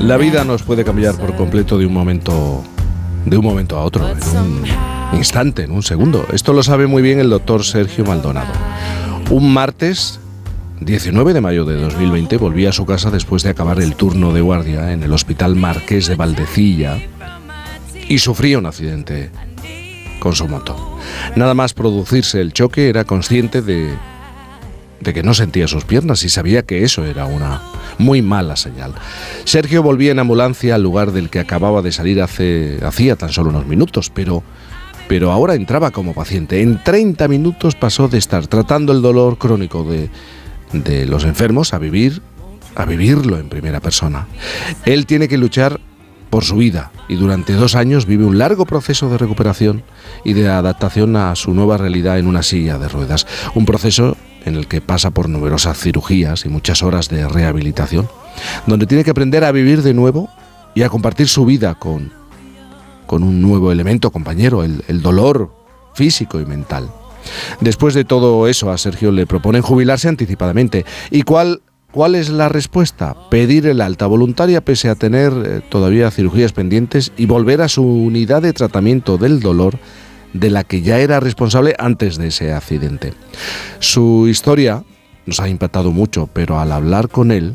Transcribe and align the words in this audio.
La 0.00 0.16
vida 0.16 0.42
nos 0.42 0.64
puede 0.64 0.84
cambiar 0.84 1.14
por 1.16 1.36
completo 1.36 1.78
de 1.78 1.86
un 1.86 1.92
momento 1.92 2.64
de 3.24 3.36
un 3.36 3.44
momento 3.44 3.78
a 3.78 3.84
otro, 3.84 4.08
en 4.08 4.16
un 4.16 4.64
instante, 5.12 5.62
en 5.62 5.70
un 5.70 5.84
segundo. 5.84 6.26
Esto 6.32 6.52
lo 6.52 6.64
sabe 6.64 6.88
muy 6.88 7.00
bien 7.00 7.20
el 7.20 7.30
doctor 7.30 7.62
Sergio 7.62 8.04
Maldonado. 8.04 8.52
Un 9.30 9.52
martes 9.52 10.18
19 10.80 11.32
de 11.32 11.40
mayo 11.40 11.64
de 11.64 11.76
2020 11.76 12.38
volvía 12.38 12.70
a 12.70 12.72
su 12.72 12.86
casa 12.86 13.12
después 13.12 13.44
de 13.44 13.50
acabar 13.50 13.80
el 13.80 13.94
turno 13.94 14.32
de 14.32 14.40
guardia 14.40 14.92
en 14.92 15.04
el 15.04 15.12
Hospital 15.12 15.54
Marqués 15.54 16.08
de 16.08 16.16
Valdecilla 16.16 16.98
y 18.08 18.18
sufría 18.18 18.58
un 18.58 18.66
accidente 18.66 19.30
con 20.18 20.34
su 20.34 20.48
moto. 20.48 20.98
Nada 21.36 21.54
más 21.54 21.72
producirse 21.72 22.40
el 22.40 22.52
choque 22.52 22.88
era 22.88 23.04
consciente 23.04 23.62
de, 23.62 23.94
de 25.00 25.14
que 25.14 25.22
no 25.22 25.34
sentía 25.34 25.68
sus 25.68 25.84
piernas 25.84 26.24
y 26.24 26.28
sabía 26.28 26.62
que 26.62 26.82
eso 26.82 27.04
era 27.04 27.26
una 27.26 27.60
muy 27.98 28.22
mala 28.22 28.56
señal. 28.56 28.94
Sergio 29.44 29.82
volvía 29.82 30.12
en 30.12 30.18
ambulancia 30.18 30.74
al 30.74 30.82
lugar 30.82 31.12
del 31.12 31.30
que 31.30 31.40
acababa 31.40 31.82
de 31.82 31.92
salir 31.92 32.22
hace, 32.22 32.78
hacía 32.82 33.16
tan 33.16 33.30
solo 33.30 33.50
unos 33.50 33.66
minutos, 33.66 34.10
pero, 34.10 34.42
pero 35.08 35.32
ahora 35.32 35.54
entraba 35.54 35.90
como 35.90 36.14
paciente. 36.14 36.62
En 36.62 36.82
30 36.82 37.28
minutos 37.28 37.74
pasó 37.74 38.08
de 38.08 38.18
estar 38.18 38.46
tratando 38.46 38.92
el 38.92 39.02
dolor 39.02 39.38
crónico 39.38 39.84
de 39.84 40.10
de 40.72 41.06
los 41.06 41.24
enfermos 41.24 41.72
a 41.72 41.78
vivir, 41.78 42.22
a 42.74 42.84
vivirlo 42.84 43.38
en 43.38 43.48
primera 43.48 43.80
persona. 43.80 44.26
Él 44.84 45.06
tiene 45.06 45.28
que 45.28 45.38
luchar 45.38 45.80
por 46.30 46.44
su 46.44 46.56
vida 46.56 46.92
y 47.08 47.16
durante 47.16 47.54
dos 47.54 47.74
años 47.74 48.04
vive 48.04 48.24
un 48.24 48.38
largo 48.38 48.66
proceso 48.66 49.08
de 49.08 49.16
recuperación 49.16 49.82
y 50.24 50.34
de 50.34 50.48
adaptación 50.48 51.16
a 51.16 51.34
su 51.36 51.54
nueva 51.54 51.78
realidad 51.78 52.18
en 52.18 52.26
una 52.26 52.42
silla 52.42 52.78
de 52.78 52.88
ruedas. 52.88 53.26
Un 53.54 53.64
proceso 53.64 54.16
en 54.48 54.56
el 54.56 54.66
que 54.66 54.80
pasa 54.80 55.10
por 55.10 55.28
numerosas 55.28 55.78
cirugías 55.78 56.44
y 56.44 56.48
muchas 56.48 56.82
horas 56.82 57.08
de 57.08 57.28
rehabilitación, 57.28 58.08
donde 58.66 58.86
tiene 58.86 59.04
que 59.04 59.10
aprender 59.10 59.44
a 59.44 59.52
vivir 59.52 59.82
de 59.82 59.94
nuevo 59.94 60.28
y 60.74 60.82
a 60.82 60.88
compartir 60.88 61.28
su 61.28 61.44
vida 61.44 61.74
con, 61.74 62.12
con 63.06 63.22
un 63.22 63.40
nuevo 63.40 63.72
elemento 63.72 64.10
compañero, 64.10 64.62
el, 64.62 65.02
dolor 65.02 65.52
físico 65.94 66.40
y 66.40 66.46
mental. 66.46 66.90
Después 67.60 67.94
de 67.94 68.04
todo 68.04 68.46
eso, 68.46 68.70
a 68.70 68.78
Sergio 68.78 69.10
le 69.10 69.26
proponen 69.26 69.62
jubilarse 69.62 70.08
anticipadamente. 70.08 70.84
¿Y 71.10 71.22
cuál, 71.22 71.62
cuál 71.90 72.14
es 72.14 72.28
la 72.28 72.48
respuesta? 72.48 73.16
Pedir 73.30 73.66
el 73.66 73.80
alta 73.80 74.06
voluntaria 74.06 74.60
pese 74.60 74.88
a 74.88 74.94
tener 74.94 75.32
eh, 75.44 75.60
todavía 75.68 76.10
cirugías 76.10 76.52
pendientes 76.52 77.12
y 77.16 77.26
volver 77.26 77.60
a 77.60 77.68
su 77.68 77.84
unidad 77.84 78.42
de 78.42 78.52
tratamiento 78.52 79.18
del 79.18 79.40
dolor 79.40 79.78
de 80.32 80.50
la 80.50 80.64
que 80.64 80.82
ya 80.82 80.98
era 80.98 81.20
responsable 81.20 81.74
antes 81.78 82.18
de 82.18 82.28
ese 82.28 82.52
accidente. 82.52 83.14
Su 83.78 84.28
historia 84.28 84.84
nos 85.26 85.40
ha 85.40 85.48
impactado 85.48 85.92
mucho, 85.92 86.28
pero 86.32 86.58
al 86.58 86.72
hablar 86.72 87.08
con 87.08 87.30
él, 87.30 87.54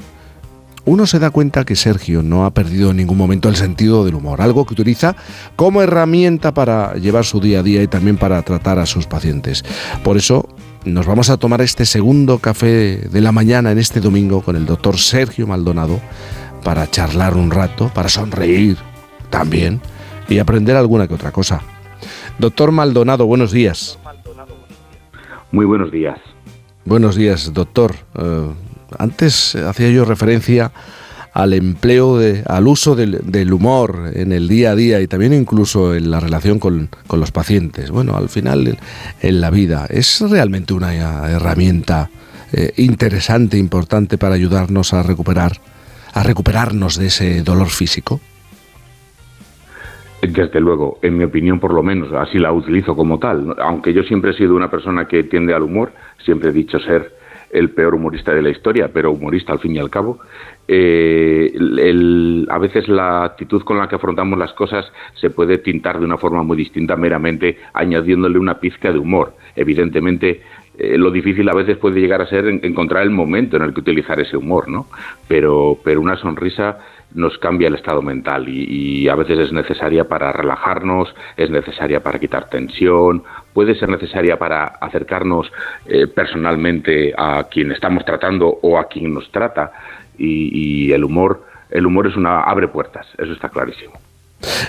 uno 0.85 1.07
se 1.07 1.19
da 1.19 1.29
cuenta 1.29 1.63
que 1.63 1.75
Sergio 1.75 2.23
no 2.23 2.45
ha 2.45 2.53
perdido 2.53 2.91
en 2.91 2.97
ningún 2.97 3.17
momento 3.17 3.47
el 3.47 3.55
sentido 3.55 4.03
del 4.03 4.15
humor, 4.15 4.41
algo 4.41 4.65
que 4.65 4.73
utiliza 4.73 5.15
como 5.55 5.81
herramienta 5.81 6.53
para 6.53 6.95
llevar 6.95 7.23
su 7.25 7.39
día 7.39 7.59
a 7.59 7.63
día 7.63 7.81
y 7.81 7.87
también 7.87 8.17
para 8.17 8.41
tratar 8.41 8.79
a 8.79 8.85
sus 8.85 9.07
pacientes. 9.07 9.63
Por 10.03 10.17
eso 10.17 10.49
nos 10.83 11.05
vamos 11.05 11.29
a 11.29 11.37
tomar 11.37 11.61
este 11.61 11.85
segundo 11.85 12.39
café 12.39 12.97
de 13.09 13.21
la 13.21 13.31
mañana 13.31 13.71
en 13.71 13.77
este 13.77 14.01
domingo 14.01 14.41
con 14.41 14.57
el 14.57 14.65
doctor 14.65 14.97
Sergio 14.97 15.47
Maldonado 15.47 16.01
para 16.63 16.89
charlar 16.89 17.35
un 17.35 17.49
rato, 17.49 17.89
para 17.93 18.09
sonreír 18.09 18.77
también 19.29 19.81
y 20.27 20.39
aprender 20.39 20.75
alguna 20.75 21.07
que 21.07 21.13
otra 21.13 21.31
cosa. 21.31 21.61
Doctor 22.39 22.71
Maldonado, 22.71 23.25
buenos 23.25 23.51
días. 23.51 23.97
Muy 25.51 25.65
buenos 25.65 25.91
días. 25.91 26.19
Buenos 26.85 27.15
días, 27.15 27.53
doctor. 27.53 27.95
Eh, 28.17 28.49
antes 28.97 29.55
hacía 29.55 29.89
yo 29.89 30.03
referencia 30.03 30.71
al 31.33 31.53
empleo, 31.53 32.17
de, 32.17 32.43
al 32.45 32.67
uso 32.67 32.95
del, 32.95 33.53
humor 33.53 34.11
en 34.13 34.31
el 34.31 34.47
día 34.47 34.71
a 34.71 34.75
día 34.75 35.01
y 35.01 35.07
también 35.07 35.33
incluso 35.33 35.95
en 35.95 36.11
la 36.11 36.19
relación 36.19 36.59
con, 36.59 36.89
los 37.11 37.31
pacientes. 37.31 37.89
Bueno, 37.89 38.15
al 38.15 38.29
final 38.29 38.77
en 39.21 39.41
la 39.41 39.49
vida 39.49 39.87
es 39.89 40.21
realmente 40.21 40.73
una 40.73 40.93
herramienta 40.93 42.09
eh, 42.51 42.73
interesante, 42.77 43.57
importante 43.57 44.17
para 44.17 44.35
ayudarnos 44.35 44.93
a 44.93 45.01
recuperar, 45.01 45.59
a 46.13 46.23
recuperarnos 46.23 46.97
de 46.97 47.07
ese 47.07 47.41
dolor 47.41 47.69
físico. 47.69 48.19
Desde 50.27 50.61
luego, 50.61 50.99
en 51.01 51.17
mi 51.17 51.25
opinión 51.25 51.59
por 51.59 51.73
lo 51.73 51.83
menos, 51.83 52.13
así 52.13 52.39
la 52.39 52.53
utilizo 52.53 52.95
como 52.95 53.19
tal. 53.19 53.55
Aunque 53.59 53.93
yo 53.93 54.03
siempre 54.03 54.31
he 54.31 54.33
sido 54.33 54.55
una 54.55 54.71
persona 54.71 55.05
que 55.05 55.23
tiende 55.23 55.53
al 55.53 55.63
humor, 55.63 55.91
siempre 56.23 56.49
he 56.49 56.53
dicho 56.53 56.79
ser 56.79 57.11
el 57.51 57.69
peor 57.69 57.93
humorista 57.93 58.33
de 58.33 58.41
la 58.41 58.49
historia, 58.49 58.89
pero 58.91 59.11
humorista 59.11 59.51
al 59.51 59.59
fin 59.59 59.75
y 59.75 59.79
al 59.79 59.89
cabo. 59.89 60.19
Eh, 60.67 61.53
a 62.49 62.57
veces 62.57 62.87
la 62.87 63.25
actitud 63.25 63.61
con 63.63 63.77
la 63.77 63.87
que 63.87 63.95
afrontamos 63.95 64.39
las 64.39 64.53
cosas 64.53 64.91
se 65.13 65.29
puede 65.29 65.57
tintar 65.57 65.99
de 65.99 66.05
una 66.05 66.17
forma 66.17 66.41
muy 66.41 66.55
distinta 66.57 66.95
meramente 66.95 67.57
añadiéndole 67.73 68.39
una 68.39 68.59
pizca 68.59 68.91
de 68.91 68.97
humor. 68.97 69.35
Evidentemente, 69.55 70.41
eh, 70.77 70.97
lo 70.97 71.11
difícil 71.11 71.47
a 71.49 71.53
veces 71.53 71.77
puede 71.77 71.99
llegar 71.99 72.21
a 72.21 72.27
ser 72.27 72.47
encontrar 72.47 73.03
el 73.03 73.11
momento 73.11 73.57
en 73.57 73.63
el 73.63 73.73
que 73.73 73.81
utilizar 73.81 74.19
ese 74.19 74.37
humor, 74.37 74.67
¿no? 74.67 74.87
Pero, 75.27 75.77
pero 75.83 76.01
una 76.01 76.15
sonrisa 76.15 76.79
nos 77.13 77.37
cambia 77.37 77.67
el 77.67 77.75
estado 77.75 78.01
mental 78.01 78.47
y, 78.47 79.07
a 79.07 79.15
veces 79.15 79.39
es 79.39 79.51
necesaria 79.51 80.05
para 80.05 80.31
relajarnos, 80.31 81.13
es 81.37 81.49
necesaria 81.49 82.01
para 82.01 82.19
quitar 82.19 82.49
tensión, 82.49 83.23
puede 83.53 83.75
ser 83.75 83.89
necesaria 83.89 84.37
para 84.37 84.65
acercarnos 84.65 85.51
eh, 85.85 86.07
personalmente 86.07 87.13
a 87.17 87.45
quien 87.49 87.71
estamos 87.71 88.05
tratando 88.05 88.59
o 88.61 88.77
a 88.77 88.87
quien 88.87 89.13
nos 89.13 89.29
trata 89.31 89.71
y, 90.17 90.91
el 90.91 91.03
humor 91.03 91.43
el 91.69 91.87
humor 91.87 92.07
es 92.07 92.15
una 92.15 92.41
abre 92.41 92.67
puertas, 92.67 93.07
eso 93.17 93.33
está 93.33 93.49
clarísimo. 93.49 93.93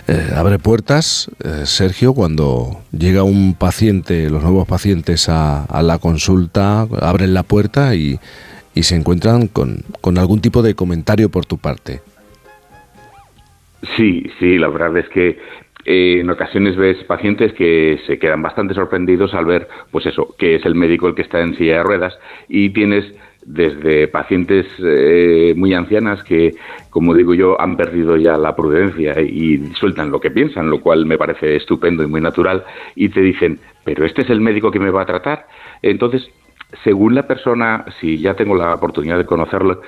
Eh, 0.06 0.30
abre 0.34 0.58
puertas, 0.58 1.30
eh, 1.44 1.66
Sergio, 1.66 2.14
cuando 2.14 2.80
llega 2.92 3.24
un 3.24 3.54
paciente, 3.54 4.30
los 4.30 4.42
nuevos 4.42 4.66
pacientes 4.66 5.28
a, 5.28 5.64
a 5.64 5.82
la 5.82 5.98
consulta, 5.98 6.86
abren 7.02 7.34
la 7.34 7.42
puerta 7.42 7.94
y, 7.94 8.18
y 8.74 8.82
se 8.82 8.96
encuentran 8.96 9.48
con, 9.48 9.84
con 10.00 10.18
algún 10.18 10.40
tipo 10.40 10.62
de 10.62 10.74
comentario 10.74 11.30
por 11.30 11.46
tu 11.46 11.58
parte. 11.58 12.02
Sí, 13.96 14.24
sí, 14.38 14.58
la 14.58 14.68
verdad 14.68 14.96
es 14.96 15.08
que 15.08 15.38
eh, 15.84 16.20
en 16.20 16.30
ocasiones 16.30 16.76
ves 16.76 17.02
pacientes 17.04 17.52
que 17.52 18.00
se 18.06 18.18
quedan 18.18 18.42
bastante 18.42 18.74
sorprendidos 18.74 19.34
al 19.34 19.44
ver, 19.44 19.68
pues 19.90 20.06
eso, 20.06 20.34
que 20.38 20.56
es 20.56 20.64
el 20.64 20.74
médico 20.74 21.08
el 21.08 21.14
que 21.14 21.22
está 21.22 21.40
en 21.40 21.56
silla 21.56 21.78
de 21.78 21.82
ruedas 21.82 22.18
y 22.48 22.70
tienes 22.70 23.04
desde 23.44 24.08
pacientes 24.08 24.66
eh, 24.78 25.52
muy 25.56 25.74
ancianas 25.74 26.24
que, 26.24 26.54
como 26.88 27.14
digo 27.14 27.34
yo, 27.34 27.60
han 27.60 27.76
perdido 27.76 28.16
ya 28.16 28.38
la 28.38 28.56
prudencia 28.56 29.20
y 29.20 29.58
sueltan 29.74 30.10
lo 30.10 30.20
que 30.20 30.30
piensan, 30.30 30.70
lo 30.70 30.80
cual 30.80 31.04
me 31.04 31.18
parece 31.18 31.56
estupendo 31.56 32.02
y 32.02 32.06
muy 32.06 32.22
natural, 32.22 32.64
y 32.94 33.10
te 33.10 33.20
dicen, 33.20 33.58
pero 33.84 34.06
este 34.06 34.22
es 34.22 34.30
el 34.30 34.40
médico 34.40 34.70
que 34.70 34.80
me 34.80 34.90
va 34.90 35.02
a 35.02 35.06
tratar. 35.06 35.46
Entonces, 35.82 36.26
según 36.82 37.14
la 37.14 37.26
persona, 37.26 37.84
si 38.00 38.18
ya 38.18 38.34
tengo 38.34 38.56
la 38.56 38.74
oportunidad 38.74 39.18
de 39.18 39.26
conocerlo, 39.26 39.82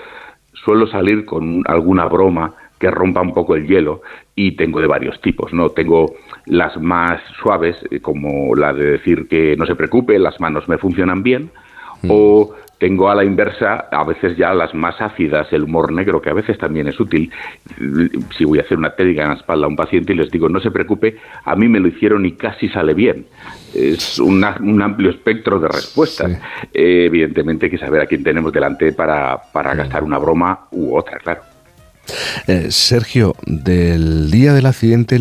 suelo 0.52 0.86
salir 0.86 1.24
con 1.24 1.62
alguna 1.66 2.04
broma 2.06 2.54
que 2.86 2.90
rompa 2.90 3.20
un 3.20 3.34
poco 3.34 3.56
el 3.56 3.66
hielo 3.66 4.02
y 4.36 4.52
tengo 4.52 4.80
de 4.80 4.86
varios 4.86 5.20
tipos, 5.20 5.52
¿no? 5.52 5.70
Tengo 5.70 6.14
las 6.46 6.80
más 6.80 7.20
suaves, 7.42 7.76
eh, 7.90 8.00
como 8.00 8.54
la 8.54 8.72
de 8.72 8.92
decir 8.92 9.26
que 9.28 9.56
no 9.56 9.66
se 9.66 9.74
preocupe, 9.74 10.18
las 10.18 10.40
manos 10.40 10.68
me 10.68 10.78
funcionan 10.78 11.24
bien, 11.24 11.50
mm. 12.02 12.08
o 12.10 12.54
tengo 12.78 13.10
a 13.10 13.14
la 13.14 13.24
inversa 13.24 13.88
a 13.90 14.04
veces 14.04 14.36
ya 14.36 14.54
las 14.54 14.72
más 14.74 15.00
ácidas, 15.00 15.52
el 15.52 15.64
humor 15.64 15.92
negro, 15.92 16.20
que 16.20 16.30
a 16.30 16.34
veces 16.34 16.58
también 16.58 16.86
es 16.86 17.00
útil. 17.00 17.32
Si 18.36 18.44
voy 18.44 18.58
a 18.58 18.62
hacer 18.62 18.78
una 18.78 18.90
técnica 18.90 19.22
en 19.22 19.30
la 19.30 19.34
espalda 19.34 19.64
a 19.64 19.68
un 19.68 19.76
paciente 19.76 20.12
y 20.12 20.16
les 20.16 20.30
digo, 20.30 20.48
no 20.48 20.60
se 20.60 20.70
preocupe, 20.70 21.16
a 21.44 21.56
mí 21.56 21.68
me 21.68 21.80
lo 21.80 21.88
hicieron 21.88 22.24
y 22.26 22.32
casi 22.32 22.68
sale 22.68 22.94
bien. 22.94 23.26
Es 23.74 24.18
un 24.18 24.44
amplio 24.44 25.10
espectro 25.10 25.58
de 25.58 25.68
respuestas. 25.68 26.38
Eh, 26.72 27.06
evidentemente 27.06 27.66
hay 27.66 27.70
que 27.70 27.78
saber 27.78 28.02
a 28.02 28.06
quién 28.06 28.22
tenemos 28.22 28.52
delante 28.52 28.92
para, 28.92 29.40
para 29.52 29.74
gastar 29.74 30.04
una 30.04 30.18
broma 30.18 30.68
u 30.70 30.94
otra, 30.94 31.18
claro. 31.18 31.55
Eh, 32.46 32.70
Sergio, 32.70 33.34
del 33.46 34.30
día 34.30 34.52
del 34.52 34.66
accidente, 34.66 35.18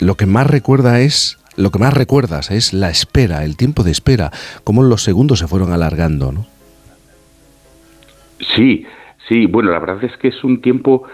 lo 0.00 0.14
que 0.14 0.26
más 0.26 0.46
recuerda 0.46 1.00
es 1.00 1.38
lo 1.56 1.70
que 1.70 1.78
más 1.78 1.94
recuerdas 1.94 2.50
es 2.50 2.74
la 2.74 2.90
espera, 2.90 3.44
el 3.44 3.56
tiempo 3.56 3.82
de 3.82 3.90
espera, 3.90 4.30
cómo 4.62 4.82
los 4.82 5.02
segundos 5.02 5.38
se 5.38 5.48
fueron 5.48 5.72
alargando, 5.72 6.30
¿no? 6.30 6.46
Sí, 8.54 8.84
sí, 9.26 9.46
bueno, 9.46 9.70
la 9.70 9.78
verdad 9.78 10.04
es 10.04 10.16
que 10.18 10.28
es 10.28 10.44
un 10.44 10.60
tiempo 10.60 11.04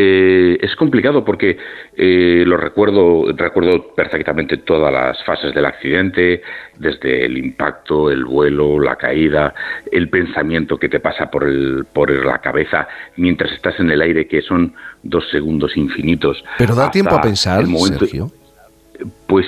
eh, 0.00 0.58
es 0.60 0.76
complicado 0.76 1.24
porque 1.24 1.58
eh, 1.96 2.44
lo 2.46 2.56
recuerdo, 2.56 3.32
recuerdo 3.32 3.92
perfectamente 3.96 4.58
todas 4.58 4.92
las 4.92 5.24
fases 5.24 5.52
del 5.52 5.64
accidente, 5.64 6.40
desde 6.78 7.24
el 7.26 7.36
impacto, 7.36 8.08
el 8.08 8.24
vuelo, 8.24 8.78
la 8.78 8.94
caída, 8.94 9.52
el 9.90 10.08
pensamiento 10.08 10.78
que 10.78 10.88
te 10.88 11.00
pasa 11.00 11.28
por, 11.32 11.42
el, 11.42 11.84
por 11.92 12.12
la 12.12 12.38
cabeza 12.38 12.86
mientras 13.16 13.50
estás 13.50 13.80
en 13.80 13.90
el 13.90 14.00
aire, 14.00 14.28
que 14.28 14.40
son 14.40 14.72
dos 15.02 15.28
segundos 15.32 15.76
infinitos. 15.76 16.44
Pero 16.58 16.76
da 16.76 16.92
tiempo 16.92 17.16
a 17.16 17.20
pensar, 17.20 17.66
Sergio. 17.66 18.30
Pues 19.26 19.46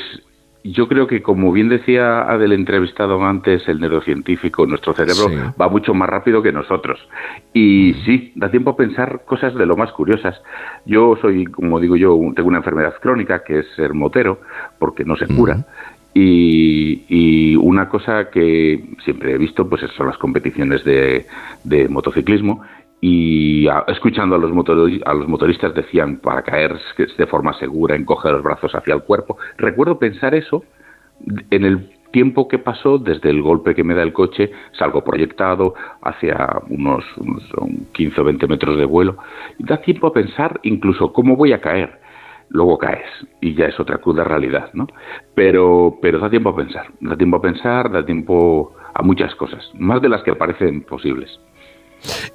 yo 0.62 0.88
creo 0.88 1.06
que, 1.06 1.22
como 1.22 1.52
bien 1.52 1.68
decía 1.68 2.26
del 2.38 2.52
entrevistado 2.52 3.22
antes, 3.24 3.66
el 3.68 3.80
neurocientífico, 3.80 4.66
nuestro 4.66 4.92
cerebro 4.92 5.54
va 5.60 5.68
mucho 5.68 5.94
más 5.94 6.08
rápido 6.08 6.42
que 6.42 6.52
nosotros. 6.52 6.98
Y 7.54 7.94
sí, 8.04 8.32
da 8.34 8.50
tiempo 8.50 8.70
a 8.70 8.76
pensar 8.76 9.22
cosas 9.24 9.54
de 9.54 9.64
lo 9.64 9.76
más 9.76 9.90
curiosas. 9.92 10.40
Yo 10.84 11.16
soy, 11.20 11.46
como 11.46 11.80
digo 11.80 11.96
yo, 11.96 12.18
tengo 12.36 12.48
una 12.48 12.58
enfermedad 12.58 12.94
crónica 13.00 13.42
que 13.42 13.60
es 13.60 13.66
ser 13.74 13.94
motero, 13.94 14.40
porque 14.78 15.04
no 15.04 15.16
se 15.16 15.26
cura. 15.26 15.64
y, 16.14 17.56
una 17.56 17.88
cosa 17.88 18.30
que 18.30 18.82
siempre 19.04 19.32
he 19.32 19.38
visto 19.38 19.68
pues 19.68 19.82
son 19.96 20.08
las 20.08 20.18
competiciones 20.18 20.84
de, 20.84 21.26
de 21.62 21.88
motociclismo 21.88 22.62
y 23.00 23.66
escuchando 23.88 24.36
a 24.36 24.38
los, 24.38 24.52
a 25.04 25.14
los 25.14 25.28
motoristas 25.28 25.74
decían 25.74 26.18
para 26.18 26.42
caer 26.42 26.78
de 27.16 27.26
forma 27.26 27.54
segura, 27.54 27.96
encoger 27.96 28.32
los 28.32 28.42
brazos 28.42 28.74
hacia 28.74 28.94
el 28.94 29.02
cuerpo. 29.02 29.38
Recuerdo 29.56 29.98
pensar 29.98 30.34
eso 30.34 30.64
en 31.50 31.64
el 31.64 31.90
tiempo 32.10 32.48
que 32.48 32.58
pasó 32.58 32.98
desde 32.98 33.30
el 33.30 33.40
golpe 33.40 33.74
que 33.74 33.84
me 33.84 33.94
da 33.94 34.02
el 34.02 34.12
coche, 34.12 34.50
salgo 34.72 35.02
proyectado 35.02 35.74
hacia 36.02 36.60
unos, 36.68 37.04
15 37.92 38.20
o 38.20 38.24
20 38.24 38.46
metros 38.48 38.76
de 38.76 38.84
vuelo. 38.84 39.16
Da 39.58 39.78
tiempo 39.78 40.08
a 40.08 40.12
pensar 40.12 40.60
incluso 40.62 41.12
cómo 41.12 41.36
voy 41.36 41.52
a 41.52 41.60
caer. 41.60 42.00
Luego 42.48 42.78
caes 42.78 43.06
y 43.40 43.54
ya 43.54 43.66
es 43.66 43.78
otra 43.78 43.98
cruda 43.98 44.24
realidad, 44.24 44.70
¿no? 44.72 44.88
Pero, 45.36 45.98
pero 46.02 46.18
da 46.18 46.28
tiempo 46.28 46.50
a 46.50 46.56
pensar, 46.56 46.88
da 47.00 47.16
tiempo 47.16 47.36
a 47.36 47.42
pensar, 47.42 47.92
da 47.92 48.04
tiempo 48.04 48.74
a 48.92 49.02
muchas 49.02 49.34
cosas, 49.36 49.70
más 49.74 50.02
de 50.02 50.08
las 50.08 50.22
que 50.24 50.34
parecen 50.34 50.82
posibles. 50.82 51.38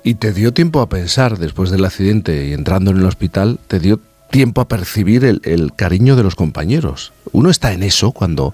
¿Y 0.04 0.16
te 0.16 0.34
dio 0.34 0.54
tiempo 0.54 0.82
a 0.82 0.90
pensar 0.90 1.38
después 1.38 1.72
del 1.72 1.86
accidente 1.86 2.48
y 2.48 2.54
entrando 2.54 2.92
en 2.92 2.98
el 2.98 3.06
hospital, 3.06 3.60
te 3.68 3.80
dio 3.80 4.00
tiempo 4.32 4.62
a 4.62 4.68
percibir 4.68 5.24
el, 5.24 5.72
cariño 5.76 6.16
de 6.16 6.24
los 6.24 6.36
compañeros? 6.36 7.14
Uno 7.32 7.50
está 7.50 7.74
en 7.74 7.84
eso 7.84 8.12
cuando 8.12 8.54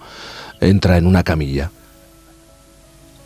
entra 0.59 0.97
en 0.97 1.07
una 1.07 1.23
camilla. 1.23 1.71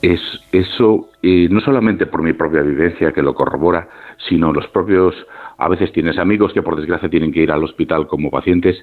Es 0.01 0.21
eso, 0.51 1.09
y 1.21 1.47
no 1.49 1.61
solamente 1.61 2.05
por 2.05 2.21
mi 2.21 2.33
propia 2.33 2.61
vivencia 2.61 3.11
que 3.11 3.21
lo 3.21 3.33
corrobora, 3.33 3.89
sino 4.29 4.53
los 4.53 4.67
propios, 4.67 5.15
a 5.57 5.67
veces 5.67 5.91
tienes 5.91 6.17
amigos 6.17 6.53
que 6.53 6.61
por 6.61 6.75
desgracia 6.75 7.09
tienen 7.09 7.31
que 7.31 7.41
ir 7.41 7.51
al 7.51 7.63
hospital 7.63 8.07
como 8.07 8.29
pacientes 8.29 8.77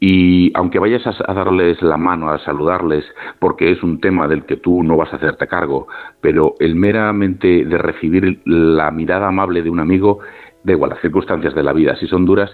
y 0.00 0.50
aunque 0.54 0.78
vayas 0.78 1.02
a, 1.06 1.34
darles 1.34 1.80
la 1.82 1.96
mano, 1.96 2.30
a 2.30 2.38
saludarles, 2.38 3.04
porque 3.38 3.70
es 3.70 3.82
un 3.82 4.00
tema 4.00 4.28
del 4.28 4.44
que 4.44 4.56
tú 4.56 4.82
no 4.82 4.96
vas 4.96 5.12
a 5.12 5.16
hacerte 5.16 5.46
cargo, 5.46 5.86
pero 6.20 6.54
el 6.58 6.74
meramente 6.74 7.64
de 7.64 7.78
recibir 7.78 8.40
la 8.44 8.90
mirada 8.90 9.28
amable 9.28 9.62
de 9.62 9.70
un 9.70 9.80
amigo, 9.80 10.20
da 10.62 10.72
igual 10.72 10.90
las 10.90 11.00
circunstancias 11.00 11.54
de 11.54 11.62
la 11.62 11.72
vida, 11.72 11.96
si 11.96 12.06
son 12.06 12.26
duras, 12.26 12.50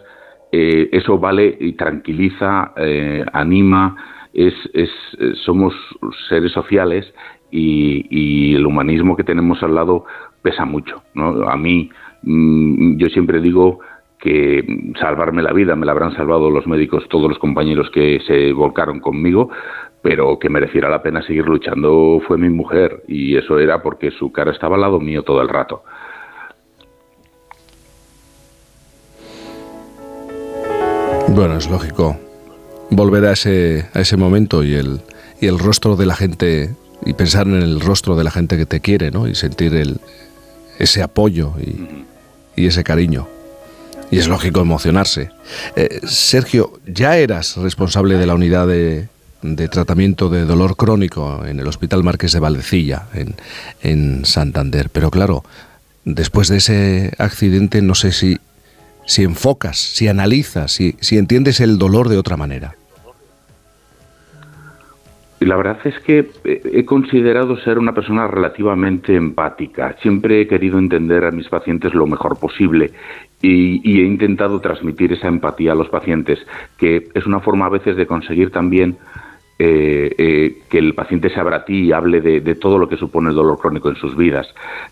eh, 0.53 0.89
eso 0.93 1.19
vale 1.19 1.57
y 1.61 1.73
tranquiliza, 1.73 2.73
eh, 2.77 3.25
anima, 3.33 3.97
es, 4.33 4.55
es, 4.73 4.91
somos 5.45 5.75
seres 6.29 6.53
sociales 6.53 7.13
y, 7.51 8.07
y, 8.11 8.55
el 8.55 8.67
humanismo 8.67 9.17
que 9.17 9.25
tenemos 9.25 9.63
al 9.63 9.75
lado 9.75 10.05
pesa 10.43 10.65
mucho. 10.65 11.03
¿no? 11.15 11.49
A 11.49 11.57
mí, 11.57 11.91
mm, 12.23 12.97
yo 12.97 13.09
siempre 13.09 13.41
digo 13.41 13.81
que 14.21 14.93
salvarme 15.01 15.43
la 15.43 15.53
vida 15.53 15.75
me 15.77 15.87
la 15.87 15.93
habrán 15.93 16.15
salvado 16.15 16.51
los 16.51 16.67
médicos, 16.67 17.09
todos 17.09 17.29
los 17.29 17.39
compañeros 17.39 17.91
que 17.91 18.21
se 18.27 18.53
volcaron 18.53 19.01
conmigo, 19.01 19.51
pero 20.03 20.39
que 20.39 20.49
mereciera 20.49 20.91
la 20.91 21.03
pena 21.03 21.23
seguir 21.23 21.47
luchando 21.47 22.21
fue 22.27 22.37
mi 22.37 22.51
mujer 22.51 23.03
y 23.09 23.37
eso 23.37 23.59
era 23.59 23.83
porque 23.83 24.11
su 24.11 24.31
cara 24.31 24.53
estaba 24.53 24.77
al 24.77 24.83
lado 24.83 25.01
mío 25.01 25.23
todo 25.23 25.41
el 25.41 25.49
rato. 25.49 25.83
Bueno, 31.29 31.57
es 31.57 31.71
lógico 31.71 32.17
volver 32.91 33.25
a 33.25 33.33
ese, 33.33 33.87
a 33.95 34.01
ese 34.01 34.17
momento 34.17 34.65
y 34.65 34.75
el, 34.75 35.01
y 35.41 35.47
el 35.47 35.59
rostro 35.59 35.97
de 35.97 36.07
la 36.07 36.15
gente 36.15 36.71
y 37.07 37.15
pensar 37.15 37.47
en 37.47 37.55
el 37.55 37.81
rostro 37.81 38.17
de 38.17 38.25
la 38.25 38.31
gente 38.31 38.57
que 38.57 38.67
te 38.67 38.81
quiere, 38.81 39.11
¿no? 39.11 39.29
Y 39.29 39.35
sentir 39.35 39.75
el, 39.75 40.01
ese 40.79 41.03
apoyo 41.03 41.53
y, 41.59 42.05
y 42.61 42.67
ese 42.67 42.85
cariño. 42.85 43.29
Y 44.11 44.19
es 44.19 44.29
lógico 44.29 44.61
emocionarse. 44.61 45.31
Eh, 45.77 46.01
Sergio, 46.05 46.81
ya 46.87 47.17
eras 47.17 47.57
responsable 47.57 48.17
de 48.17 48.27
la 48.27 48.35
unidad 48.35 48.67
de, 48.67 49.09
tratamiento 49.71 50.29
de 50.29 50.45
dolor 50.45 50.77
crónico 50.77 51.45
en 51.47 51.61
el 51.61 51.67
Hospital 51.67 52.03
Márquez 52.03 52.33
de 52.33 52.41
Valdecilla, 52.41 53.07
en, 53.15 53.35
en, 53.83 54.25
Santander. 54.25 54.91
Pero 54.91 55.11
claro, 55.11 55.45
después 56.05 56.49
de 56.49 56.57
ese 56.59 57.13
accidente 57.19 57.83
no 57.83 57.95
sé 57.95 58.13
si, 58.13 58.39
si 59.07 59.23
enfocas, 59.23 59.79
si 59.79 60.09
analizas, 60.09 60.73
si, 60.73 60.97
si 61.01 61.17
entiendes 61.17 61.61
el 61.61 61.79
dolor 61.79 62.09
de 62.09 62.19
otra 62.19 62.37
manera. 62.37 62.75
Y 65.41 65.47
la 65.47 65.57
verdad 65.57 65.79
es 65.85 65.99
que 66.01 66.29
eh, 66.45 66.61
he 66.75 66.85
considerado 66.85 67.57
ser 67.57 67.79
una 67.79 67.95
persona 67.95 68.29
relativamente 68.29 69.17
empática. 69.17 69.97
Siempre 70.03 70.43
he 70.43 70.47
querido 70.47 70.79
entender 70.79 71.25
a 71.25 71.31
mis 71.31 71.49
pacientes 71.49 71.95
lo 71.95 72.07
mejor 72.07 72.39
posible 72.39 72.91
y, 73.41 74.01
he 74.01 74.05
intentado 74.05 74.61
transmitir 74.61 75.15
esa 75.15 75.29
empatía 75.29 75.73
a 75.73 75.75
los 75.75 75.89
pacientes, 75.89 76.39
que 76.77 77.09
es 77.15 77.27
una 77.27 77.41
forma 77.41 77.67
a 77.67 77.71
veces 77.71 77.97
de 77.97 78.07
conseguir 78.07 78.51
también 78.51 78.99
eh, 79.59 80.15
eh, 80.19 80.59
que 80.69 80.79
el 80.79 80.95
paciente 80.95 81.31
se 81.31 81.41
abra 81.41 81.57
a 81.57 81.65
ti 81.65 81.85
y 81.85 81.93
hable 81.93 82.21
de, 82.21 82.43
de, 82.43 82.55
todo 82.55 82.77
lo 82.77 82.87
que 82.87 82.99
supone 82.99 83.31
el 83.31 83.35
dolor 83.35 83.59
crónico 83.59 83.89
en 83.89 83.97
sus 83.97 84.15
vidas. 84.15 84.47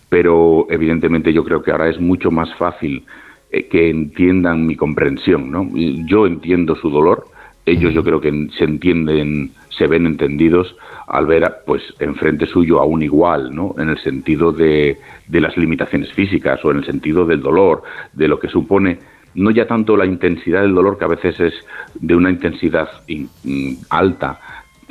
Pero 0.09 0.67
evidentemente 0.71 1.31
yo 1.31 1.45
creo 1.45 1.63
que 1.63 1.73
ahora 1.73 1.91
es 1.91 2.01
mucho 2.01 2.31
más 2.31 2.55
fácil 2.57 3.05
que 3.51 3.91
entiendan 3.91 4.67
mi 4.67 4.77
comprensión. 4.77 5.51
¿no? 5.51 5.69
Yo 5.75 6.27
entiendo 6.27 6.75
su 6.77 6.91
dolor, 6.91 7.27
ellos 7.71 7.95
yo 7.95 8.03
creo 8.03 8.21
que 8.21 8.49
se 8.57 8.65
entienden 8.65 9.53
se 9.71 9.87
ven 9.87 10.07
entendidos 10.07 10.77
al 11.07 11.27
ver 11.27 11.63
pues 11.65 11.83
enfrente 12.01 12.47
suyo 12.47 12.83
a 12.83 13.03
igual, 13.03 13.55
¿no? 13.55 13.75
En 13.79 13.89
el 13.89 13.99
sentido 13.99 14.51
de, 14.51 14.99
de 15.27 15.41
las 15.41 15.57
limitaciones 15.57 16.13
físicas 16.13 16.65
o 16.65 16.71
en 16.73 16.79
el 16.79 16.85
sentido 16.85 17.25
del 17.25 17.41
dolor, 17.41 17.83
de 18.13 18.27
lo 18.27 18.41
que 18.41 18.49
supone 18.49 18.99
no 19.35 19.51
ya 19.51 19.67
tanto 19.67 19.97
la 19.97 20.07
intensidad 20.07 20.63
del 20.63 20.75
dolor 20.75 20.99
que 20.99 21.05
a 21.05 21.09
veces 21.09 21.39
es 21.39 21.55
de 21.95 22.17
una 22.17 22.31
intensidad 22.31 22.89
mm, 23.07 23.75
alta, 23.91 24.41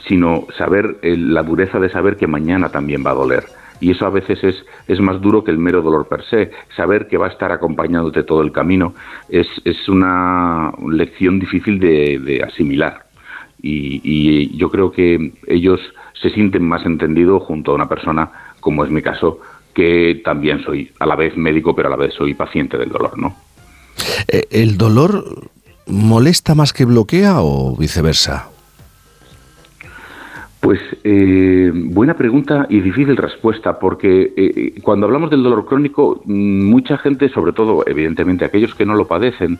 sino 0.07 0.47
saber 0.57 0.99
la 1.01 1.43
dureza 1.43 1.79
de 1.79 1.89
saber 1.89 2.15
que 2.15 2.27
mañana 2.27 2.69
también 2.69 3.03
va 3.05 3.11
a 3.11 3.15
doler. 3.15 3.43
Y 3.79 3.91
eso 3.91 4.05
a 4.05 4.09
veces 4.09 4.43
es, 4.43 4.55
es 4.87 4.99
más 4.99 5.21
duro 5.21 5.43
que 5.43 5.51
el 5.51 5.57
mero 5.57 5.81
dolor 5.81 6.07
per 6.07 6.23
se. 6.25 6.51
Saber 6.75 7.07
que 7.07 7.17
va 7.17 7.27
a 7.27 7.29
estar 7.29 7.51
acompañándote 7.51 8.23
todo 8.23 8.41
el 8.41 8.51
camino 8.51 8.93
es, 9.29 9.47
es 9.65 9.87
una 9.87 10.71
lección 10.89 11.39
difícil 11.39 11.79
de, 11.79 12.41
asimilar 12.45 13.05
y, 13.61 14.55
yo 14.57 14.69
creo 14.69 14.91
que 14.91 15.33
ellos 15.47 15.79
se 16.19 16.29
sienten 16.29 16.67
más 16.67 16.85
entendidos 16.85 17.43
junto 17.43 17.71
a 17.71 17.75
una 17.75 17.89
persona, 17.89 18.31
como 18.59 18.83
es 18.83 18.91
mi 18.91 19.01
caso, 19.01 19.39
que 19.73 20.21
también 20.23 20.63
soy 20.63 20.91
a 20.99 21.05
la 21.05 21.15
vez 21.15 21.37
médico, 21.37 21.75
pero 21.75 21.87
a 21.87 21.91
la 21.91 21.97
vez 21.97 22.13
soy 22.13 22.33
paciente 22.33 22.77
del 22.77 22.89
dolor, 22.89 23.17
¿no? 23.17 23.35
Eh, 24.27 24.47
¿El 24.49 24.77
dolor 24.77 25.49
molesta 25.87 26.55
más 26.55 26.73
que 26.73 26.85
bloquea 26.85 27.41
o 27.41 27.75
viceversa? 27.75 28.49
Pues 30.67 30.81
eh, 31.05 31.71
buena 31.73 32.15
pregunta 32.15 32.67
y 32.69 32.81
difícil 32.81 33.15
respuesta, 33.15 33.79
porque 33.79 34.33
eh, 34.35 34.73
cuando 34.81 35.05
hablamos 35.05 35.29
del 35.29 35.41
dolor 35.41 35.65
crónico, 35.65 36.21
mucha 36.25 36.97
gente, 36.97 37.29
sobre 37.29 37.53
todo 37.53 37.85
evidentemente 37.87 38.43
aquellos 38.43 38.75
que 38.75 38.85
no 38.85 38.93
lo 38.93 39.07
padecen, 39.07 39.59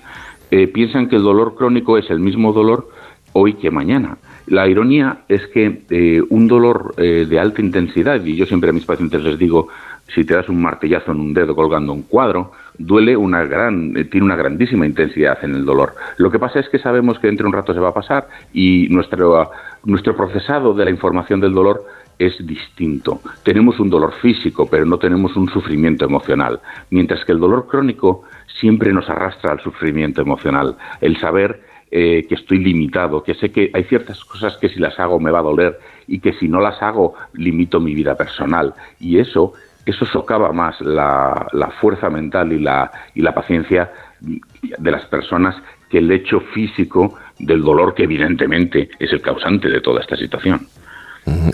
piensan 0.73 1.07
que 1.07 1.15
el 1.15 1.23
dolor 1.23 1.55
crónico 1.55 1.97
es 1.97 2.09
el 2.09 2.19
mismo 2.19 2.51
dolor 2.51 2.89
hoy 3.31 3.53
que 3.53 3.71
mañana. 3.71 4.17
La 4.47 4.67
ironía 4.67 5.19
es 5.27 5.45
que 5.47 5.83
eh, 5.89 6.21
un 6.29 6.47
dolor 6.47 6.95
eh, 6.97 7.25
de 7.29 7.39
alta 7.39 7.61
intensidad, 7.61 8.23
y 8.23 8.35
yo 8.35 8.45
siempre 8.45 8.69
a 8.69 8.73
mis 8.73 8.85
pacientes 8.85 9.21
les 9.21 9.37
digo, 9.37 9.67
si 10.07 10.23
te 10.23 10.33
das 10.33 10.47
un 10.49 10.61
martillazo 10.61 11.11
en 11.11 11.19
un 11.19 11.33
dedo 11.33 11.55
colgando 11.55 11.93
un 11.93 12.03
cuadro, 12.03 12.51
duele 12.77 13.15
una 13.17 13.43
gran, 13.45 13.95
eh, 13.97 14.05
tiene 14.05 14.25
una 14.25 14.35
grandísima 14.35 14.85
intensidad 14.85 15.37
en 15.43 15.55
el 15.55 15.65
dolor. 15.65 15.93
Lo 16.17 16.31
que 16.31 16.39
pasa 16.39 16.59
es 16.59 16.69
que 16.69 16.79
sabemos 16.79 17.19
que 17.19 17.27
entre 17.27 17.45
un 17.45 17.53
rato 17.53 17.73
se 17.73 17.79
va 17.79 17.89
a 17.89 17.93
pasar 17.93 18.27
y 18.53 18.87
nuestro, 18.89 19.51
nuestro 19.83 20.15
procesado 20.15 20.73
de 20.73 20.85
la 20.85 20.91
información 20.91 21.39
del 21.39 21.53
dolor 21.53 21.85
es 22.19 22.35
distinto. 22.45 23.21
Tenemos 23.43 23.79
un 23.79 23.89
dolor 23.89 24.13
físico, 24.21 24.67
pero 24.69 24.85
no 24.85 24.97
tenemos 24.97 25.35
un 25.35 25.49
sufrimiento 25.49 26.05
emocional, 26.05 26.59
mientras 26.89 27.23
que 27.25 27.31
el 27.31 27.39
dolor 27.39 27.67
crónico 27.67 28.23
siempre 28.59 28.91
nos 28.91 29.09
arrastra 29.09 29.51
al 29.51 29.59
sufrimiento 29.61 30.21
emocional. 30.21 30.75
El 30.99 31.17
saber 31.17 31.61
eh, 31.89 32.25
que 32.27 32.35
estoy 32.35 32.57
limitado, 32.59 33.23
que 33.23 33.33
sé 33.35 33.51
que 33.51 33.71
hay 33.73 33.85
ciertas 33.85 34.23
cosas 34.25 34.57
que 34.57 34.67
si 34.67 34.77
las 34.79 34.99
hago 34.99 35.21
me 35.21 35.31
va 35.31 35.39
a 35.39 35.43
doler 35.43 35.79
y 36.05 36.19
que 36.19 36.33
si 36.33 36.49
no 36.49 36.59
las 36.59 36.81
hago 36.81 37.13
limito 37.33 37.79
mi 37.79 37.93
vida 37.93 38.15
personal. 38.15 38.73
Y 38.99 39.19
eso, 39.19 39.53
eso 39.91 40.05
socava 40.05 40.51
más 40.51 40.79
la, 40.81 41.47
fuerza 41.79 42.09
mental 42.09 42.53
y 42.53 42.59
la, 42.59 42.91
y 43.15 43.21
la 43.21 43.33
paciencia 43.33 43.91
de 44.19 44.91
las 44.91 45.05
personas 45.05 45.55
que 45.89 45.99
el 45.99 46.11
hecho 46.11 46.39
físico 46.53 47.15
del 47.39 47.61
dolor 47.61 47.93
que 47.95 48.03
evidentemente 48.03 48.89
es 48.99 49.11
el 49.13 49.21
causante 49.21 49.69
de 49.69 49.81
toda 49.81 50.01
esta 50.01 50.15
situación. 50.15 50.67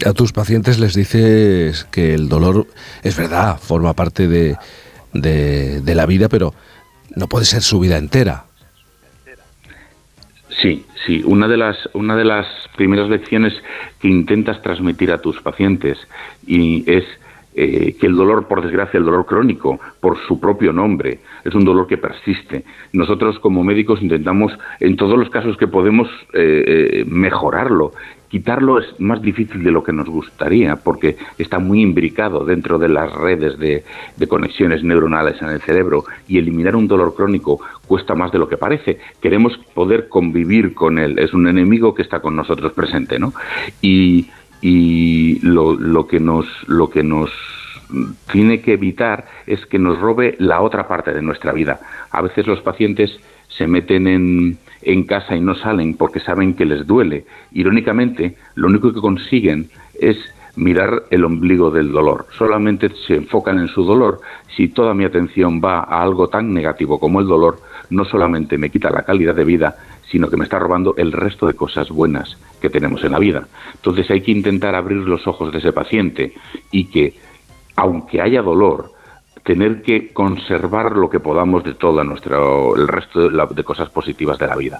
A 0.06 0.14
tus 0.14 0.32
pacientes 0.32 0.80
les 0.80 0.94
dices 0.94 1.86
que 1.86 2.14
el 2.14 2.30
dolor 2.30 2.68
es 3.04 3.18
verdad, 3.18 3.58
forma 3.60 3.94
parte 3.94 4.28
de, 4.28 4.56
de 5.14 5.96
la 5.96 6.06
vida, 6.06 6.30
pero 6.30 6.54
no 7.16 7.28
puede 7.28 7.46
ser 7.46 7.62
su 7.62 7.80
vida 7.80 7.98
entera. 7.98 8.46
Sí, 10.62 10.86
sí. 11.06 11.22
Una 11.26 11.48
de 11.48 11.58
las 11.58 11.78
una 11.94 12.16
de 12.16 12.26
las 12.26 12.48
primeras 12.76 13.10
lecciones 13.10 13.54
que 14.00 14.08
intentas 14.08 14.62
transmitir 14.62 15.12
a 15.12 15.20
tus 15.20 15.42
pacientes 15.42 15.98
y 16.46 16.90
es 16.90 17.04
eh, 17.56 17.96
que 18.00 18.08
el 18.08 18.16
dolor, 18.16 18.48
por 18.48 18.62
desgracia, 18.62 18.98
el 18.98 19.06
dolor 19.06 19.26
crónico, 19.26 19.80
por 20.00 20.18
su 20.28 20.40
propio 20.40 20.74
nombre, 20.74 21.20
es 21.44 21.54
un 21.54 21.66
dolor 21.66 21.88
que 21.88 21.98
persiste. 21.98 22.64
Nosotros 22.94 23.40
como 23.40 23.64
médicos 23.64 24.02
intentamos, 24.02 24.52
en 24.80 24.96
todos 24.96 25.18
los 25.18 25.30
casos 25.30 25.58
que 25.58 25.68
podemos, 25.68 26.08
eh, 26.34 26.64
eh, 26.68 27.06
mejorarlo. 27.08 27.92
Quitarlo 28.28 28.80
es 28.80 29.00
más 29.00 29.22
difícil 29.22 29.64
de 29.64 29.72
lo 29.72 29.84
que 29.84 29.94
nos 29.94 30.10
gustaría, 30.10 30.76
porque 30.78 31.18
está 31.38 31.60
muy 31.60 31.82
imbricado 31.82 32.44
dentro 32.44 32.80
de 32.80 32.90
las 32.90 33.14
redes 33.14 33.60
de, 33.60 33.84
de 34.18 34.28
conexiones 34.28 34.84
neuronales 34.84 35.40
en 35.40 35.50
el 35.50 35.62
cerebro, 35.62 36.06
y 36.28 36.40
eliminar 36.40 36.76
un 36.76 36.88
dolor 36.88 37.14
crónico 37.14 37.60
cuesta 37.88 38.16
más 38.16 38.32
de 38.32 38.40
lo 38.40 38.50
que 38.50 38.58
parece. 38.58 38.98
Queremos 39.22 39.56
poder 39.76 40.10
convivir 40.10 40.74
con 40.74 40.98
él, 40.98 41.20
es 41.20 41.32
un 41.36 41.48
enemigo 41.48 41.94
que 41.94 42.02
está 42.02 42.22
con 42.22 42.36
nosotros 42.36 42.74
presente, 42.74 43.20
¿no? 43.20 43.34
Y 43.84 44.32
y 44.64 45.40
lo, 45.42 45.74
lo, 45.74 46.08
que 46.08 46.22
nos 46.22 46.48
lo 46.68 46.90
que 46.90 47.04
nos 47.04 47.30
tiene 48.32 48.62
que 48.62 48.74
evitar 48.74 49.26
es 49.46 49.66
que 49.66 49.78
nos 49.78 50.00
robe 50.00 50.38
la 50.40 50.62
otra 50.62 50.88
parte 50.88 51.14
de 51.14 51.22
nuestra 51.22 51.52
vida. 51.52 51.82
A 52.12 52.22
veces 52.22 52.48
los 52.48 52.62
pacientes 52.62 53.20
se 53.50 53.68
meten 53.68 54.08
en, 54.08 54.58
en 54.82 55.04
casa 55.04 55.36
y 55.36 55.42
no 55.42 55.54
salen 55.54 55.96
porque 55.96 56.22
saben 56.22 56.54
que 56.54 56.64
les 56.64 56.88
duele. 56.88 57.26
Irónicamente, 57.52 58.38
lo 58.56 58.68
único 58.70 58.94
que 58.94 59.02
consiguen 59.02 59.70
es 60.00 60.18
mirar 60.56 61.04
el 61.10 61.26
ombligo 61.26 61.70
del 61.70 61.92
dolor. 61.92 62.28
Solamente 62.38 62.90
se 63.06 63.16
enfocan 63.16 63.60
en 63.60 63.68
su 63.68 63.84
dolor. 63.84 64.22
Si 64.56 64.70
toda 64.70 64.94
mi 64.94 65.04
atención 65.04 65.62
va 65.62 65.80
a 65.80 66.02
algo 66.02 66.30
tan 66.30 66.54
negativo 66.54 67.02
como 67.02 67.20
el 67.20 67.28
dolor, 67.28 67.60
no 67.90 68.06
solamente 68.06 68.58
me 68.58 68.70
quita 68.70 68.90
la 68.90 69.04
calidad 69.04 69.36
de 69.36 69.44
vida, 69.44 69.76
sino 70.10 70.30
que 70.30 70.38
me 70.38 70.46
está 70.46 70.58
robando 70.58 70.96
el 70.96 71.12
resto 71.12 71.48
de 71.48 71.54
cosas 71.54 71.90
buenas 71.90 72.38
que 72.64 72.70
tenemos 72.70 73.04
en 73.04 73.12
la 73.12 73.20
vida. 73.20 73.46
Entonces 73.74 74.10
hay 74.10 74.22
que 74.22 74.32
intentar 74.32 74.74
abrir 74.74 75.00
los 75.00 75.28
ojos 75.28 75.52
de 75.52 75.60
ese 75.60 75.74
paciente 75.74 76.34
y 76.72 76.86
que, 76.86 77.14
aunque 77.76 78.22
haya 78.22 78.42
dolor, 78.42 78.94
tener 79.44 79.82
que 79.82 80.14
conservar 80.14 80.94
lo 80.94 81.10
que 81.10 81.20
podamos 81.20 81.66
de 81.66 81.74
todo 81.74 82.02
nuestro, 82.06 82.78
el 82.78 82.88
resto 82.88 83.28
de, 83.28 83.64
cosas 83.66 83.90
positivas 83.90 84.40
de 84.40 84.48
la 84.48 84.56
vida. 84.56 84.80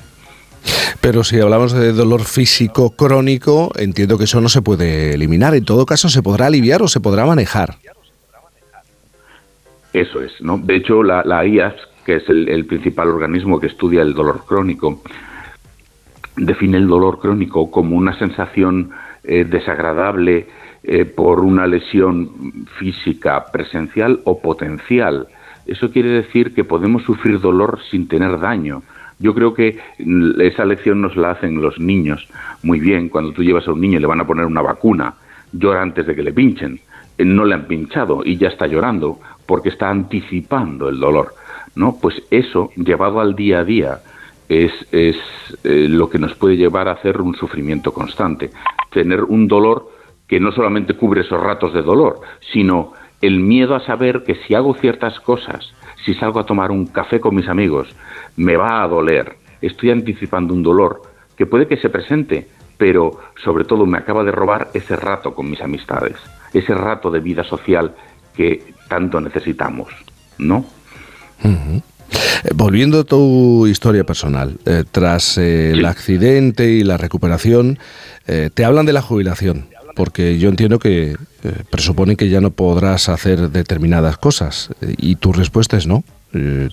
Pero 1.02 1.26
si 1.26 1.42
hablamos 1.42 1.74
de 1.74 1.92
dolor 1.92 2.22
físico 2.24 2.92
crónico, 2.92 3.74
entiendo 3.76 4.18
que 4.18 4.24
eso 4.24 4.40
no 4.40 4.48
se 4.48 4.62
puede 4.62 5.16
eliminar. 5.16 5.54
En 5.54 5.66
todo 5.66 5.86
caso, 5.86 6.08
¿se 6.08 6.24
podrá 6.24 6.46
aliviar 6.46 6.82
o 6.84 6.88
se 6.88 7.02
podrá 7.02 7.26
manejar? 7.26 7.76
Eso 9.92 10.22
es, 10.22 10.32
¿no? 10.40 10.58
De 10.58 10.78
hecho, 10.78 11.04
la, 11.04 11.22
la 11.26 11.46
IAS, 11.46 11.74
que 12.06 12.16
es 12.16 12.24
el, 12.30 12.66
principal 12.66 13.10
organismo 13.10 13.60
que 13.60 13.68
estudia 13.68 14.02
el 14.02 14.14
dolor 14.14 14.46
crónico, 14.46 15.02
define 16.36 16.78
el 16.78 16.88
dolor 16.88 17.20
crónico 17.20 17.70
como 17.70 17.96
una 17.96 18.18
sensación 18.18 18.92
eh, 19.24 19.46
desagradable 19.46 20.48
eh, 20.84 21.06
por 21.06 21.40
una 21.40 21.66
lesión 21.68 22.66
física 22.78 23.46
presencial 23.52 24.20
o 24.26 24.42
potencial. 24.42 25.28
Eso 25.66 25.92
quiere 25.92 26.10
decir 26.10 26.54
que 26.54 26.64
podemos 26.64 27.04
sufrir 27.04 27.40
dolor 27.40 27.80
sin 27.90 28.08
tener 28.08 28.40
daño. 28.40 28.84
Yo 29.20 29.34
creo 29.34 29.54
que 29.54 29.80
mm, 30.00 30.42
esa 30.42 30.66
lección 30.66 31.02
nos 31.02 31.16
la 31.16 31.32
hacen 31.32 31.62
los 31.62 31.80
niños 31.80 32.28
muy 32.64 32.80
bien. 32.80 33.10
Cuando 33.10 33.32
tú 33.32 33.44
llevas 33.44 33.68
a 33.68 33.72
un 33.72 33.82
niño 33.82 33.98
y 33.98 34.02
le 34.02 34.08
van 34.08 34.20
a 34.20 34.28
poner 34.28 34.46
una 34.46 34.62
vacuna, 34.62 35.14
llora 35.54 35.82
antes 35.82 36.06
de 36.06 36.16
que 36.16 36.24
le 36.24 36.34
pinchen. 36.34 36.80
Eh, 37.18 37.24
no 37.24 37.46
le 37.46 37.56
han 37.56 37.66
pinchado 37.66 38.22
y 38.26 38.38
ya 38.38 38.50
está 38.50 38.68
llorando 38.68 39.20
porque 39.46 39.70
está 39.70 39.90
anticipando 39.90 40.90
el 40.90 41.00
dolor. 41.00 41.34
¿no? 41.76 41.98
Pues 42.02 42.22
eso, 42.30 42.72
llevado 42.76 43.20
al 43.22 43.36
día 43.36 43.60
a 43.60 43.64
día, 43.64 44.00
es, 44.50 44.72
es 44.92 45.16
eh, 45.64 45.88
lo 45.90 46.10
que 46.10 46.20
nos 46.20 46.36
puede 46.36 46.58
llevar 46.58 46.88
a 46.88 46.94
hacer 46.94 47.22
un 47.22 47.36
sufrimiento 47.36 47.94
constante. 47.94 48.52
Tener 48.92 49.24
un 49.24 49.48
dolor 49.48 49.90
que 50.28 50.40
no 50.40 50.52
solamente 50.52 50.96
cubre 50.96 51.22
esos 51.22 51.42
ratos 51.42 51.74
de 51.74 51.82
dolor, 51.82 52.22
sino 52.52 52.94
el 53.22 53.40
miedo 53.40 53.76
a 53.76 53.86
saber 53.86 54.24
que 54.24 54.36
si 54.36 54.54
hago 54.54 54.74
ciertas 54.76 55.20
cosas, 55.20 55.74
si 56.06 56.14
salgo 56.14 56.40
a 56.40 56.46
tomar 56.46 56.72
un 56.72 56.88
café 56.88 57.20
con 57.20 57.36
mis 57.36 57.48
amigos, 57.48 57.88
me 58.36 58.58
va 58.58 58.84
a 58.84 58.88
doler. 58.88 59.38
Estoy 59.62 59.92
anticipando 59.92 60.54
un 60.54 60.64
dolor 60.64 61.02
que 61.38 61.46
puede 61.46 61.68
que 61.68 61.78
se 61.78 61.90
presente, 61.90 62.48
pero 62.78 63.12
sobre 63.44 63.64
todo 63.64 63.86
me 63.86 63.98
acaba 63.98 64.24
de 64.24 64.32
robar 64.32 64.70
ese 64.74 64.96
rato 64.96 65.34
con 65.34 65.50
mis 65.50 65.62
amistades, 65.62 66.18
ese 66.54 66.74
rato 66.74 67.10
de 67.10 67.20
vida 67.20 67.44
social 67.44 67.96
que 68.36 68.74
tanto 68.90 69.22
necesitamos, 69.22 69.94
¿no? 70.38 70.66
Volviendo 72.54 73.02
a 73.02 73.04
tu 73.04 73.68
historia 73.68 74.04
personal, 74.04 74.58
eh, 74.66 74.84
tras 74.92 75.38
eh, 75.38 75.72
el 75.72 75.86
accidente 75.86 76.70
y 76.70 76.84
la 76.84 76.98
recuperación, 76.98 77.80
te 78.26 78.64
hablan 78.64 78.86
de 78.86 78.94
la 78.94 79.02
jubilación, 79.02 79.68
porque 79.96 80.40
yo 80.40 80.48
entiendo 80.48 80.80
que 80.80 81.18
presuponen 81.70 82.16
que 82.16 82.30
ya 82.30 82.40
no 82.40 82.52
podrás 82.52 83.10
hacer 83.10 83.52
determinadas 83.52 84.18
cosas, 84.18 84.70
y 84.98 85.18
tu 85.18 85.34
respuesta 85.34 85.76
es 85.76 85.88
no. 85.88 86.06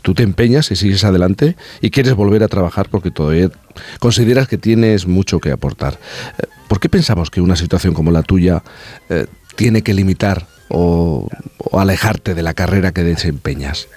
tú 0.02 0.14
te 0.14 0.22
empeñas 0.22 0.70
y 0.70 0.76
sigues 0.76 1.02
adelante 1.02 1.56
y 1.80 1.90
quieres 1.90 2.14
volver 2.14 2.44
a 2.44 2.48
trabajar 2.48 2.88
porque 2.88 3.10
todavía 3.10 3.50
consideras 3.98 4.46
que 4.46 4.58
tienes 4.58 5.08
mucho 5.08 5.40
que 5.40 5.50
aportar. 5.50 5.98
¿Por 6.68 6.78
qué 6.78 6.88
pensamos 6.88 7.30
que 7.30 7.40
una 7.40 7.56
situación 7.56 7.94
como 7.94 8.12
la 8.12 8.22
tuya 8.22 8.62
tiene 9.56 9.82
que 9.82 9.92
limitar 9.92 10.46
o 10.68 11.28
alejarte 11.72 12.36
de 12.36 12.44
la 12.44 12.54
carrera 12.54 12.92
que 12.92 13.02
desempeñas? 13.02 13.88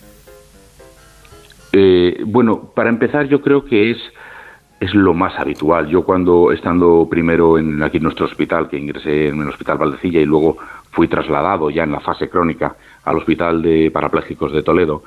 Eh, 1.76 2.22
bueno, 2.26 2.72
para 2.76 2.90
empezar 2.90 3.28
yo 3.28 3.42
creo 3.42 3.66
que 3.66 3.92
es, 3.92 3.98
es 4.80 4.94
lo 4.94 5.14
más 5.16 5.38
habitual. 5.40 5.88
Yo 5.88 6.04
cuando 6.04 6.52
estando 6.52 7.08
primero 7.10 7.58
en, 7.58 7.82
aquí 7.82 7.98
en 7.98 8.04
nuestro 8.04 8.28
hospital, 8.28 8.70
que 8.70 8.78
ingresé 8.78 9.30
en 9.30 9.42
el 9.42 9.50
Hospital 9.50 9.80
Valdecilla 9.80 10.22
y 10.22 10.26
luego 10.26 10.58
fui 10.92 11.08
trasladado 11.08 11.72
ya 11.72 11.84
en 11.84 11.92
la 11.92 12.00
fase 12.00 12.30
crónica 12.30 12.76
al 13.04 13.18
Hospital 13.18 13.64
de 13.64 13.90
Parapléjicos 13.92 14.54
de 14.54 14.62
Toledo, 14.62 15.04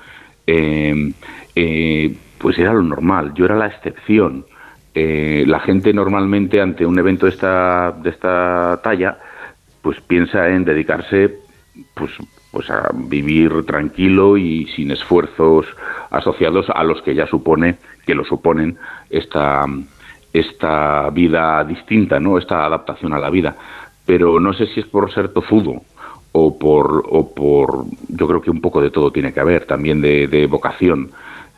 em, 0.47 1.13
eh, 1.55 2.15
pues 2.39 2.59
era 2.59 2.73
lo 2.73 2.83
normal, 2.83 3.33
yo 3.35 3.45
era 3.45 3.57
la 3.57 3.69
excepción. 3.69 4.45
Eh, 4.93 5.45
la 5.47 5.61
gente 5.61 5.93
normalmente 5.93 6.61
ante 6.61 6.85
un 6.85 6.99
evento 6.99 7.27
de 7.27 7.33
esta, 7.33 7.93
de 7.93 8.11
esta 8.11 8.81
talla, 8.83 9.19
pues 9.83 10.01
piensa 10.01 10.49
en 10.49 10.65
dedicarse 10.65 11.39
pues 11.95 12.11
pues 12.57 12.71
a 12.71 12.89
vivir 12.95 13.67
tranquilo 13.67 14.39
y 14.39 14.65
sin 14.75 14.91
esfuerzos 14.91 15.67
asociados 16.09 16.65
a 16.75 16.85
los 16.85 17.03
que 17.03 17.15
ya 17.15 17.27
supone 17.27 17.77
que 18.07 18.15
lo 18.15 18.25
suponen 18.25 18.79
esta 19.11 19.67
esta 20.33 21.11
vida 21.11 21.63
distinta, 21.65 22.19
¿no? 22.19 22.39
Esta 22.39 22.65
adaptación 22.65 23.13
a 23.13 23.19
la 23.19 23.29
vida. 23.29 23.57
Pero 24.07 24.41
no 24.41 24.55
sé 24.55 24.69
si 24.69 24.81
es 24.81 24.87
por 24.87 25.13
ser 25.13 25.35
tozudo 25.35 25.83
o 26.33 26.59
por 26.59 27.05
o 27.11 27.35
por 27.35 27.85
yo 28.09 28.27
creo 28.27 28.41
que 28.41 28.51
un 28.51 28.63
poco 28.63 28.81
de 28.81 28.91
todo 28.91 29.11
tiene 29.11 29.35
que 29.35 29.41
haber, 29.41 29.67
también 29.67 30.01
de, 30.01 30.47
vocación. 30.51 31.11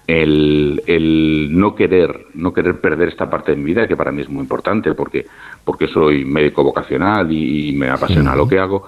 El, 0.09 0.83
el, 0.89 1.49
no 1.57 1.77
querer 1.77 2.27
no 2.35 2.53
querer 2.53 2.81
perder 2.81 3.11
esta 3.11 3.31
parte 3.31 3.53
de 3.53 3.59
mi 3.59 3.67
vida 3.67 3.87
que 3.87 3.97
para 3.97 4.11
mí 4.11 4.23
es 4.23 4.29
muy 4.29 4.41
importante 4.41 4.95
porque 4.95 5.27
porque 5.65 5.87
soy 5.87 6.25
médico 6.25 6.65
vocacional 6.65 7.31
y, 7.31 7.73
me 7.73 7.89
apasiona 7.89 8.35
lo 8.35 8.49
que 8.49 8.59
hago 8.59 8.85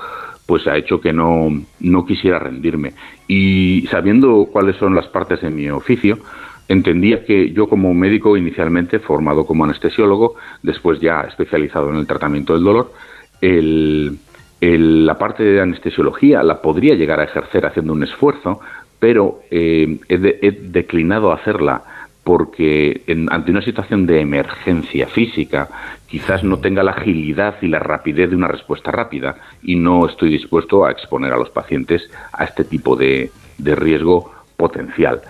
pues 0.50 0.66
ha 0.66 0.76
hecho 0.76 1.00
que 1.00 1.12
no, 1.12 1.48
no 1.78 2.04
quisiera 2.04 2.40
rendirme. 2.40 2.94
Y 3.28 3.86
sabiendo 3.88 4.48
cuáles 4.50 4.74
son 4.74 4.96
las 4.96 5.06
partes 5.06 5.42
de 5.42 5.48
mi 5.48 5.70
oficio, 5.70 6.18
entendía 6.66 7.24
que 7.24 7.52
yo 7.52 7.68
como 7.68 7.94
médico 7.94 8.36
inicialmente 8.36 8.98
formado 8.98 9.46
como 9.46 9.62
anestesiólogo, 9.62 10.34
después 10.60 10.98
ya 10.98 11.20
especializado 11.20 11.90
en 11.90 11.98
el 11.98 12.06
tratamiento 12.08 12.54
del 12.54 12.64
dolor, 12.64 12.92
el, 13.40 14.18
la 14.60 15.16
parte 15.16 15.44
de 15.44 15.60
anestesiología 15.60 16.42
la 16.42 16.60
podría 16.60 16.96
llegar 16.96 17.20
a 17.20 17.24
ejercer 17.26 17.64
haciendo 17.64 17.92
un 17.92 18.02
esfuerzo, 18.02 18.58
pero 18.98 19.42
eh, 19.52 20.00
he, 20.08 20.50
declinado 20.50 21.30
hacerla 21.30 21.84
porque 22.30 23.02
ante 23.28 23.50
una 23.50 23.60
situación 23.60 24.06
de 24.06 24.20
emergencia 24.20 25.08
física 25.08 25.68
quizás 26.06 26.44
no 26.44 26.60
tenga 26.60 26.84
la 26.84 26.92
agilidad 26.92 27.56
y 27.60 27.66
la 27.66 27.80
rapidez 27.80 28.30
de 28.30 28.36
una 28.36 28.46
respuesta 28.46 28.92
rápida 28.92 29.34
y 29.64 29.74
no 29.74 30.06
estoy 30.06 30.30
dispuesto 30.30 30.84
a 30.84 30.92
exponer 30.92 31.32
a 31.32 31.36
los 31.36 31.50
pacientes 31.50 32.08
a 32.32 32.44
este 32.44 32.62
tipo 32.62 32.94
de, 32.94 33.32
riesgo 33.58 34.30
potencial. 34.56 35.22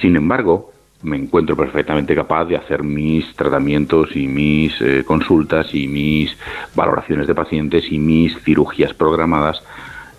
Sin 0.00 0.16
embargo, 0.16 0.72
me 1.02 1.18
encuentro 1.18 1.54
perfectamente 1.54 2.14
capaz 2.14 2.46
de 2.46 2.56
hacer 2.56 2.82
mis 2.82 3.30
tratamientos 3.36 4.16
y 4.16 4.26
mis 4.26 4.72
eh, 4.80 5.04
consultas 5.04 5.74
y 5.74 5.86
mis 5.86 6.34
valoraciones 6.74 7.26
de 7.26 7.34
pacientes 7.34 7.92
y 7.92 7.98
mis 7.98 8.34
cirugías 8.42 8.94
programadas 8.94 9.62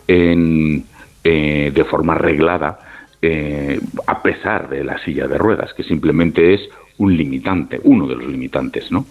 en, 0.08 0.86
eh, 1.24 1.72
de 1.74 1.84
forma 1.86 2.14
reglada 2.14 2.82
eh, 3.22 3.80
a 4.08 4.22
pesar 4.22 4.70
de 4.70 4.84
la 4.84 4.98
silla 5.04 5.28
de 5.28 5.38
ruedas, 5.38 5.74
que 5.74 5.84
simplemente 5.84 6.54
es 6.54 6.70
un 6.98 7.16
limitante, 7.16 7.80
uno 7.84 8.08
de 8.08 8.16
los 8.16 8.28
limitantes, 8.28 8.92
¿no? 8.92 9.06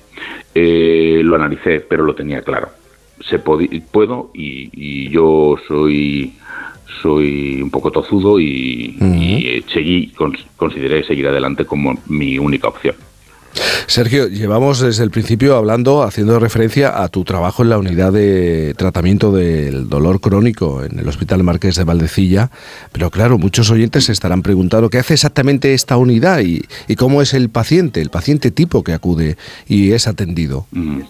Eh, 0.54 1.20
lo 1.24 1.36
analicé, 1.36 1.80
pero 1.80 2.04
lo 2.04 2.14
tenía 2.14 2.42
claro. 2.42 2.68
Se 3.20 3.38
puedo 3.38 4.30
y, 4.32 5.08
yo 5.10 5.56
soy 5.66 6.34
soy 7.02 7.60
un 7.60 7.70
poco 7.70 7.90
tozudo 7.90 8.40
y, 8.40 8.96
seguí 9.72 10.12
consideré 10.56 11.04
seguir 11.04 11.28
adelante 11.28 11.64
como 11.64 11.98
mi 12.06 12.38
única 12.38 12.68
opción. 12.68 12.94
Sergio, 13.86 14.28
llevamos 14.28 14.80
desde 14.80 15.02
el 15.02 15.10
principio 15.10 15.56
hablando, 15.56 16.02
haciendo 16.02 16.38
referencia 16.38 17.02
a 17.02 17.08
tu 17.08 17.24
trabajo 17.24 17.62
en 17.62 17.70
la 17.70 17.78
unidad 17.78 18.12
de 18.12 18.74
tratamiento 18.76 19.32
del 19.32 19.88
dolor 19.88 20.20
crónico 20.20 20.84
en 20.84 20.98
el 20.98 21.08
Hospital 21.08 21.42
Marqués 21.42 21.76
de 21.76 21.84
Valdecilla, 21.84 22.50
pero 22.92 23.10
claro, 23.10 23.38
muchos 23.38 23.70
oyentes 23.70 24.04
se 24.04 24.12
estarán 24.12 24.42
preguntando 24.42 24.90
qué 24.90 24.98
hace 24.98 25.14
exactamente 25.14 25.74
esta 25.74 25.96
unidad 25.96 26.40
y, 26.40 26.66
cómo 26.96 27.22
es 27.22 27.34
el 27.34 27.48
paciente, 27.48 28.00
el 28.00 28.10
paciente 28.10 28.50
tipo 28.50 28.84
que 28.84 28.92
acude 28.92 29.36
y 29.66 29.92
es 29.92 30.06
atendido. 30.06 30.66
Mm. 30.72 31.00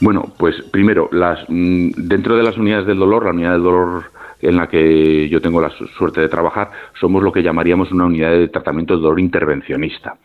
Bueno, 0.00 0.32
pues 0.38 0.54
primero, 0.70 1.08
las, 1.12 1.40
mm, 1.48 1.90
dentro 1.96 2.36
de 2.36 2.42
las 2.44 2.56
unidades 2.56 2.86
del 2.86 2.98
dolor, 2.98 3.24
la 3.24 3.32
unidad 3.32 3.52
del 3.52 3.62
dolor 3.62 4.04
en 4.40 4.56
la 4.56 4.68
que 4.68 5.28
yo 5.28 5.40
tengo 5.40 5.60
la 5.60 5.70
suerte 5.70 6.20
de 6.20 6.28
trabajar, 6.28 6.70
somos 6.98 7.22
lo 7.22 7.32
que 7.32 7.42
llamaríamos 7.42 7.90
una 7.92 8.06
unidad 8.06 8.30
de 8.30 8.48
tratamiento 8.48 8.96
de 8.96 9.02
dolor 9.02 9.20
intervencionista. 9.20 10.16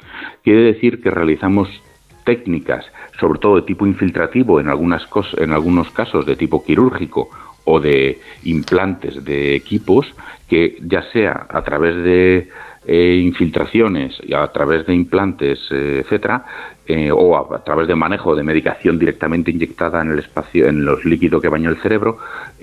Quiere 0.43 0.61
decir 0.61 1.01
que 1.01 1.11
realizamos 1.11 1.69
técnicas, 2.23 2.85
sobre 3.19 3.39
todo 3.39 3.55
de 3.57 3.63
tipo 3.63 3.85
infiltrativo, 3.85 4.59
en, 4.59 4.69
algunas 4.69 5.07
en 5.37 5.51
algunos 5.51 5.89
casos 5.91 6.25
de 6.25 6.35
tipo 6.35 6.63
quirúrgico 6.63 7.29
o 7.65 7.79
de 7.79 8.19
implantes 8.43 9.23
de 9.23 9.55
equipos, 9.55 10.13
que 10.47 10.77
ya 10.81 11.03
sea 11.11 11.47
a 11.49 11.61
través 11.63 11.95
de 11.95 12.49
eh, 12.85 13.21
infiltraciones 13.23 14.19
a 14.35 14.51
través 14.51 14.85
de 14.85 14.93
implantes, 14.93 15.59
eh, 15.71 16.01
etcétera, 16.03 16.45
eh, 16.85 17.11
o 17.11 17.37
a, 17.37 17.63
través 17.63 17.87
de 17.87 17.95
manejo 17.95 18.35
de 18.35 18.43
medicación 18.43 18.99
directamente 18.99 19.51
inyectada 19.51 20.01
en 20.01 20.11
el 20.11 20.19
espacio, 20.19 20.67
en 20.67 20.83
los 20.83 21.05
líquidos 21.05 21.41
que 21.41 21.47
baña 21.47 21.69
el 21.69 21.77
cerebro, 21.77 22.17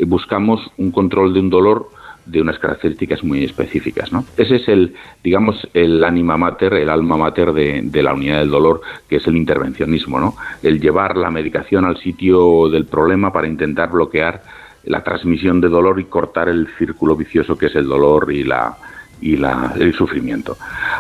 buscamos 0.07 0.71
un 0.77 0.91
control 0.91 1.33
de 1.33 1.41
un 1.41 1.49
dolor 1.49 1.89
de 2.27 2.43
unas 2.43 2.59
características 2.59 3.25
muy 3.25 3.45
específicas. 3.45 4.13
¿no? 4.13 4.25
Ese 4.37 4.57
es 4.57 4.69
el, 4.69 4.95
digamos, 5.25 5.67
el 5.73 6.05
anima 6.05 6.37
mater, 6.37 6.75
el 6.75 6.91
alma 6.91 7.17
mater 7.17 7.53
de, 7.53 7.81
de, 7.83 8.03
la 8.03 8.13
unidad 8.13 8.41
del 8.41 8.51
dolor, 8.51 8.83
que 9.09 9.17
es 9.17 9.27
el 9.27 9.37
intervencionismo, 9.37 10.21
¿no? 10.21 10.35
el 10.63 10.81
llevar 10.81 11.17
la 11.17 11.31
medicación 11.31 11.87
al 11.87 11.97
sitio 11.97 12.69
del 12.69 12.85
problema 12.85 13.33
para 13.33 13.49
intentar 13.49 13.91
bloquear 13.91 14.43
la 14.85 15.03
transmisión 15.03 15.61
de 15.61 15.69
dolor 15.69 15.99
y 15.99 16.05
cortar 16.05 16.49
el 16.51 16.69
círculo 16.79 17.17
vicioso 17.17 17.57
que 17.57 17.67
es 17.67 17.75
el 17.75 17.87
dolor 17.87 18.33
y 18.33 18.45
la, 18.45 18.77
y 19.21 19.35
el 19.35 19.95
sufrimiento. 19.95 20.57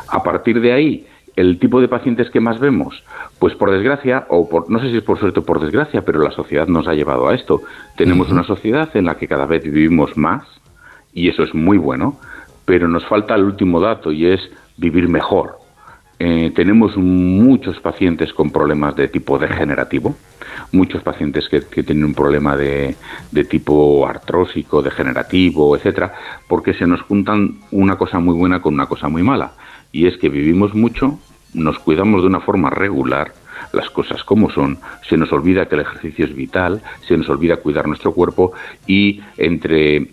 A 0.08 0.22
partir 0.22 0.60
de 0.60 0.72
ahí, 0.72 1.06
el 1.36 1.58
tipo 1.58 1.80
de 1.80 1.88
pacientes 1.88 2.30
que 2.30 2.40
más 2.40 2.58
vemos, 2.58 3.02
pues 3.38 3.54
por 3.54 3.70
desgracia, 3.70 4.26
o 4.28 4.48
por, 4.48 4.70
no 4.70 4.80
sé 4.80 4.90
si 4.90 4.98
es 4.98 5.02
por 5.02 5.18
suerte 5.18 5.40
o 5.40 5.44
por 5.44 5.60
desgracia, 5.60 6.02
pero 6.02 6.20
la 6.20 6.30
sociedad 6.30 6.66
nos 6.66 6.88
ha 6.88 6.94
llevado 6.94 7.28
a 7.28 7.34
esto. 7.34 7.62
Tenemos 7.96 8.30
una 8.30 8.44
sociedad 8.44 8.88
en 8.94 9.06
la 9.06 9.16
que 9.16 9.28
cada 9.28 9.46
vez 9.46 9.62
vivimos 9.64 10.16
más, 10.16 10.44
y 11.12 11.28
eso 11.28 11.42
es 11.42 11.54
muy 11.54 11.78
bueno, 11.78 12.18
pero 12.64 12.88
nos 12.88 13.06
falta 13.06 13.34
el 13.34 13.44
último 13.44 13.80
dato 13.80 14.12
y 14.12 14.26
es 14.26 14.40
vivir 14.76 15.08
mejor. 15.08 15.59
Eh, 16.22 16.52
tenemos 16.54 16.98
muchos 16.98 17.80
pacientes 17.80 18.34
con 18.34 18.50
problemas 18.50 18.94
de 18.94 19.08
tipo 19.08 19.38
degenerativo, 19.38 20.14
muchos 20.70 21.02
pacientes 21.02 21.48
que, 21.48 21.62
tienen 21.62 22.04
un 22.04 22.14
problema 22.14 22.58
de, 22.58 22.94
de, 23.32 23.44
tipo 23.44 24.06
artrósico, 24.06 24.82
degenerativo, 24.82 25.74
etcétera, 25.74 26.12
porque 26.46 26.74
se 26.74 26.86
nos 26.86 27.00
juntan 27.00 27.60
una 27.70 27.96
cosa 27.96 28.18
muy 28.18 28.34
buena 28.34 28.60
con 28.60 28.74
una 28.74 28.84
cosa 28.84 29.08
muy 29.08 29.22
mala. 29.22 29.52
Y 29.92 30.06
es 30.08 30.18
que 30.18 30.28
vivimos 30.28 30.74
mucho, 30.74 31.18
nos 31.54 31.78
cuidamos 31.78 32.20
de 32.20 32.26
una 32.28 32.40
forma 32.40 32.68
regular, 32.68 33.32
las 33.72 33.88
cosas 33.88 34.22
como 34.22 34.50
son, 34.50 34.78
se 35.08 35.16
nos 35.16 35.32
olvida 35.32 35.66
que 35.66 35.76
el 35.76 35.80
ejercicio 35.80 36.26
es 36.26 36.34
vital, 36.34 36.82
se 37.08 37.16
nos 37.16 37.30
olvida 37.30 37.56
cuidar 37.56 37.88
nuestro 37.88 38.12
cuerpo 38.12 38.52
y 38.86 39.22
entre 39.38 40.08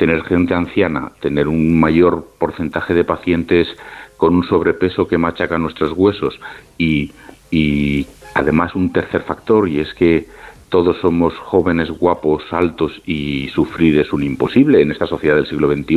tener 0.00 0.24
gente 0.24 0.54
anciana, 0.54 1.12
tener 1.20 1.46
un 1.46 1.78
mayor 1.78 2.26
porcentaje 2.38 2.92
de 2.92 3.04
pacientes 3.04 3.68
con 4.16 4.34
un 4.34 4.42
sobrepeso 4.42 5.06
que 5.06 5.16
machaca 5.16 5.58
nuestros 5.58 5.92
huesos 5.92 6.40
y, 6.76 7.12
y 7.52 8.06
Además, 8.34 8.74
un 8.74 8.92
tercer 8.92 9.22
factor, 9.22 9.68
y 9.68 9.80
es 9.80 9.92
que 9.94 10.28
todos 10.68 10.96
somos 11.00 11.34
jóvenes, 11.36 11.90
guapos, 11.90 12.44
altos 12.52 13.02
y 13.04 13.48
sufrir 13.48 13.98
es 13.98 14.12
un 14.12 14.22
imposible 14.22 14.80
en 14.80 14.92
esta 14.92 15.06
sociedad 15.06 15.34
del 15.34 15.48
siglo 15.48 15.72
XXI. 15.72 15.96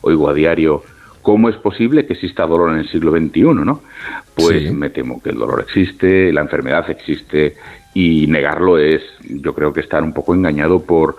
Oigo 0.00 0.30
a 0.30 0.34
diario, 0.34 0.82
¿cómo 1.20 1.50
es 1.50 1.56
posible 1.56 2.06
que 2.06 2.14
exista 2.14 2.46
dolor 2.46 2.70
en 2.70 2.78
el 2.78 2.88
siglo 2.88 3.12
XXI? 3.12 3.42
¿no? 3.42 3.82
Pues 4.34 4.72
me 4.72 4.88
temo 4.88 5.22
que 5.22 5.30
el 5.30 5.36
dolor 5.36 5.60
existe, 5.60 6.32
la 6.32 6.40
enfermedad 6.40 6.88
existe 6.88 7.56
y 7.92 8.26
negarlo 8.28 8.78
es, 8.78 9.02
yo 9.20 9.54
creo 9.54 9.72
que 9.72 9.80
estar 9.80 10.02
un 10.02 10.14
poco 10.14 10.34
engañado 10.34 10.82
por, 10.82 11.16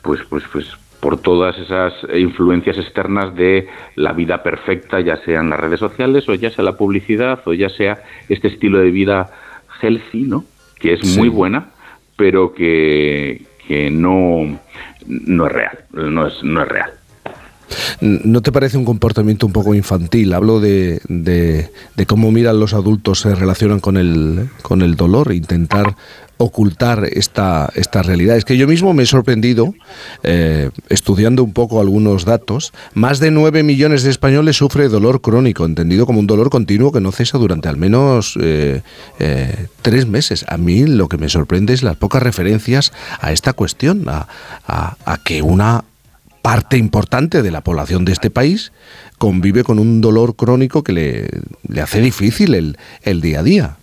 pues, 0.00 0.20
pues, 0.28 0.44
pues, 0.52 0.68
por 1.04 1.20
todas 1.20 1.58
esas 1.58 1.92
influencias 2.16 2.78
externas 2.78 3.36
de 3.36 3.68
la 3.94 4.14
vida 4.14 4.42
perfecta, 4.42 5.00
ya 5.00 5.18
sean 5.18 5.50
las 5.50 5.60
redes 5.60 5.78
sociales 5.78 6.26
o 6.30 6.34
ya 6.34 6.48
sea 6.48 6.64
la 6.64 6.78
publicidad 6.78 7.40
o 7.44 7.52
ya 7.52 7.68
sea 7.68 8.02
este 8.30 8.48
estilo 8.48 8.78
de 8.78 8.90
vida 8.90 9.30
healthy, 9.82 10.22
¿no? 10.22 10.46
Que 10.80 10.94
es 10.94 11.18
muy 11.18 11.28
buena, 11.28 11.72
pero 12.16 12.54
que, 12.54 13.42
que 13.68 13.90
no, 13.90 14.58
no 15.06 15.46
es 15.46 15.52
real, 15.52 15.78
no 15.92 16.26
es, 16.26 16.42
no 16.42 16.62
es 16.62 16.68
real. 16.68 16.90
¿No 18.00 18.40
te 18.40 18.50
parece 18.50 18.78
un 18.78 18.86
comportamiento 18.86 19.46
un 19.46 19.52
poco 19.52 19.74
infantil? 19.74 20.32
Hablo 20.32 20.58
de, 20.58 21.02
de, 21.08 21.68
de, 21.96 22.06
cómo 22.06 22.30
miran 22.32 22.60
los 22.60 22.72
adultos 22.72 23.20
se 23.20 23.34
relacionan 23.34 23.80
con 23.80 23.98
el, 23.98 24.48
con 24.62 24.80
el 24.80 24.96
dolor, 24.96 25.32
intentar 25.32 25.96
ocultar 26.36 27.04
esta, 27.04 27.70
esta 27.74 28.02
realidad. 28.02 28.36
Es 28.36 28.44
que 28.44 28.56
yo 28.56 28.66
mismo 28.66 28.92
me 28.92 29.04
he 29.04 29.06
sorprendido, 29.06 29.74
eh, 30.22 30.70
estudiando 30.88 31.44
un 31.44 31.52
poco 31.52 31.80
algunos 31.80 32.24
datos, 32.24 32.72
más 32.94 33.20
de 33.20 33.30
9 33.30 33.62
millones 33.62 34.02
de 34.02 34.10
españoles 34.10 34.56
sufren 34.56 34.90
dolor 34.90 35.20
crónico, 35.20 35.64
entendido 35.64 36.06
como 36.06 36.20
un 36.20 36.26
dolor 36.26 36.50
continuo 36.50 36.92
que 36.92 37.00
no 37.00 37.12
cesa 37.12 37.38
durante 37.38 37.68
al 37.68 37.76
menos 37.76 38.38
eh, 38.40 38.82
eh, 39.18 39.66
tres 39.82 40.06
meses. 40.06 40.44
A 40.48 40.56
mí 40.56 40.86
lo 40.86 41.08
que 41.08 41.18
me 41.18 41.28
sorprende 41.28 41.72
es 41.72 41.82
las 41.82 41.96
pocas 41.96 42.22
referencias 42.22 42.92
a 43.20 43.32
esta 43.32 43.52
cuestión, 43.52 44.08
a, 44.08 44.26
a, 44.66 45.18
que 45.24 45.42
una 45.42 45.84
parte 46.42 46.76
importante 46.76 47.42
de 47.42 47.50
la 47.50 47.62
población 47.62 48.04
de 48.04 48.12
este 48.12 48.30
país 48.30 48.72
convive 49.18 49.64
con 49.64 49.78
un 49.78 50.00
dolor 50.00 50.36
crónico 50.36 50.82
que 50.82 50.92
le, 50.92 51.28
le 51.66 51.80
hace 51.80 52.00
difícil 52.00 52.54
el, 52.54 52.76
el 53.02 53.20
día 53.20 53.40
a 53.40 53.42
día. 53.42 53.76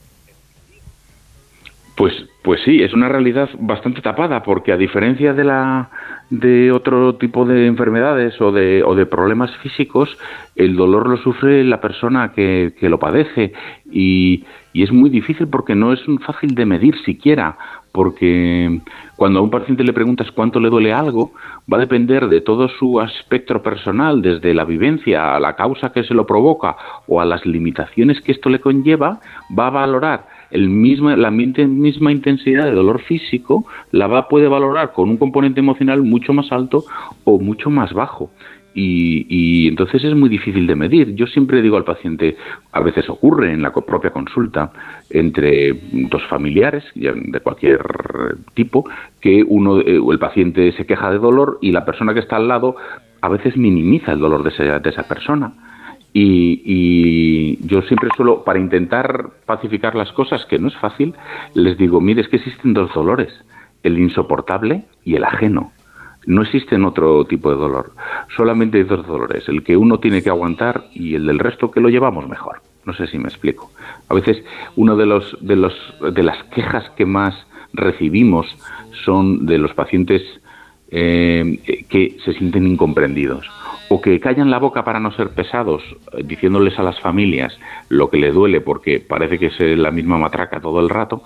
Pues 1.96 2.14
pues 2.42 2.62
sí, 2.66 2.82
es 2.82 2.94
una 2.94 3.08
realidad 3.08 3.50
bastante 3.60 4.02
tapada, 4.02 4.42
porque 4.42 4.72
a 4.72 4.78
diferencia 4.78 5.34
de 5.34 5.44
la 5.44 5.90
de 6.32 6.72
otro 6.72 7.16
tipo 7.16 7.46
de 7.46 7.68
enfermedades 7.68 8.40
o 8.42 8.52
de, 8.52 8.84
o 8.84 8.96
de 8.96 9.06
problemas 9.06 9.52
físicos, 9.58 10.18
el 10.56 10.76
dolor 10.76 11.08
lo 11.08 11.18
sufre 11.18 11.64
la 11.64 11.82
persona 11.82 12.32
que, 12.34 12.74
que 12.80 12.90
lo 12.90 12.98
padece. 12.98 13.54
Y, 13.92 14.46
es 14.74 14.92
muy 14.92 15.10
difícil 15.10 15.48
porque 15.50 15.76
no 15.76 15.92
es 15.92 16.00
fácil 16.26 16.56
de 16.56 16.66
medir 16.66 16.96
siquiera, 17.04 17.58
porque 17.92 18.80
cuando 19.18 19.40
a 19.40 19.42
un 19.42 19.50
paciente 19.50 19.84
le 19.84 19.92
preguntas 19.92 20.32
cuánto 20.32 20.62
le 20.62 20.70
duele 20.70 20.94
algo, 20.94 21.34
va 21.72 21.76
a 21.76 21.82
depender 21.82 22.30
de 22.30 22.40
todo 22.40 22.70
su 22.70 23.02
espectro 23.02 23.62
personal, 23.62 24.22
desde 24.22 24.54
la 24.54 24.64
vivencia 24.64 25.36
a 25.36 25.42
la 25.42 25.58
causa 25.58 25.92
que 25.92 26.06
se 26.06 26.14
lo 26.14 26.26
provoca 26.26 26.78
o 27.06 27.20
a 27.20 27.26
las 27.26 27.46
limitaciones 27.46 28.22
que 28.22 28.32
esto 28.32 28.50
le 28.50 28.62
conlleva, 28.62 29.20
va 29.56 29.68
a 29.68 29.72
valorar 29.72 30.26
el 30.52 30.70
misma, 30.70 31.16
la 31.16 31.32
misma 31.32 32.12
intensidad 32.12 32.66
de 32.66 32.72
dolor 32.72 33.02
físico 33.02 33.66
la 33.92 34.08
va, 34.08 34.28
puede 34.28 34.48
valorar 34.48 34.94
con 34.94 35.10
un 35.10 35.18
componente 35.18 35.60
emocional 35.60 36.04
mucho 36.04 36.34
más 36.34 36.52
alto 36.52 36.84
o 37.24 37.40
mucho 37.40 37.70
más 37.70 37.94
bajo. 37.94 38.32
Y, 38.74 39.26
y, 39.28 39.68
entonces 39.68 40.02
es 40.06 40.16
muy 40.16 40.30
difícil 40.30 40.66
de 40.66 40.76
medir. 40.76 41.14
Yo 41.16 41.28
siempre 41.28 41.62
digo 41.62 41.76
al 41.76 41.84
paciente, 41.84 42.38
a 42.72 42.80
veces 42.80 43.10
ocurre 43.10 43.52
en 43.52 43.62
la 43.62 43.74
propia 43.74 44.12
consulta 44.12 44.72
entre 45.10 45.74
dos 45.92 46.24
familiares 46.30 46.86
de 46.96 47.40
cualquier 47.42 47.82
tipo, 48.54 48.90
que 49.20 49.44
uno, 49.46 49.82
eh, 49.82 50.00
el 50.10 50.20
paciente 50.20 50.72
se 50.72 50.86
queja 50.86 51.12
de 51.12 51.18
dolor 51.18 51.60
y 51.62 51.74
la 51.74 51.84
persona 51.84 52.14
que 52.14 52.22
está 52.22 52.38
al 52.38 52.48
lado 52.48 52.78
a 53.20 53.28
veces 53.28 53.58
minimiza 53.58 54.14
el 54.14 54.20
dolor 54.20 54.44
de 54.44 54.50
esa, 54.50 54.80
de 54.80 54.90
esa 54.90 55.06
persona 55.08 55.54
y, 56.14 57.58
yo 57.66 57.82
siempre 57.84 58.10
suelo, 58.16 58.44
para 58.44 58.60
intentar 58.60 59.30
pacificar 59.46 59.96
las 59.96 60.12
cosas, 60.12 60.46
que 60.46 60.60
no 60.60 60.68
es 60.68 60.78
fácil, 60.78 61.16
les 61.54 61.78
digo, 61.78 62.02
mire, 62.02 62.22
es 62.22 62.28
que 62.28 62.38
existen 62.38 62.74
dos 62.74 62.94
dolores, 62.94 63.34
el 63.84 63.98
insoportable 63.98 64.86
y 65.04 65.16
el 65.16 65.24
ajeno. 65.24 65.72
No 66.26 66.44
existen 66.44 66.86
otro 66.86 67.26
tipo 67.26 67.50
de 67.50 67.58
dolor, 67.58 67.94
solamente 68.36 68.78
hay 68.78 68.84
dos 68.84 69.08
dolores, 69.08 69.48
el 69.50 69.64
que 69.64 69.76
uno 69.76 70.00
tiene 70.00 70.22
que 70.22 70.30
aguantar 70.30 70.86
y 70.94 71.16
el 71.16 71.26
del 71.26 71.40
resto 71.40 71.72
que 71.72 71.82
lo 71.82 71.90
llevamos 71.90 72.28
mejor. 72.28 72.62
No 72.86 72.94
sé 72.94 73.08
si 73.08 73.18
me 73.18 73.28
explico. 73.28 73.72
A 74.08 74.14
veces 74.14 74.44
uno 74.76 74.96
de 74.96 75.06
los 75.06 75.38
de 75.40 75.56
los 75.56 75.74
de 76.14 76.24
las 76.24 76.44
quejas 76.46 76.90
que 76.92 77.06
más 77.06 77.36
recibimos 77.74 78.48
son 79.04 79.46
de 79.46 79.58
los 79.58 79.74
pacientes 79.74 80.22
eh, 80.90 81.86
que 81.90 82.18
se 82.24 82.34
sienten 82.34 82.68
incomprendidos 82.68 83.48
o 83.94 84.00
que 84.00 84.22
callan 84.22 84.50
la 84.50 84.58
boca 84.58 84.86
para 84.86 85.02
no 85.02 85.12
ser 85.12 85.32
pesados, 85.32 85.84
eh, 86.14 86.24
diciéndoles 86.24 86.80
a 86.80 86.84
las 86.84 86.98
familias 87.02 87.60
lo 87.90 88.10
que 88.10 88.18
le 88.18 88.32
duele 88.32 88.62
porque 88.62 89.02
parece 89.02 89.38
que 89.38 89.48
es 89.48 89.60
la 89.60 89.92
misma 89.92 90.18
matraca 90.18 90.62
todo 90.62 90.80
el 90.80 90.88
rato, 90.88 91.24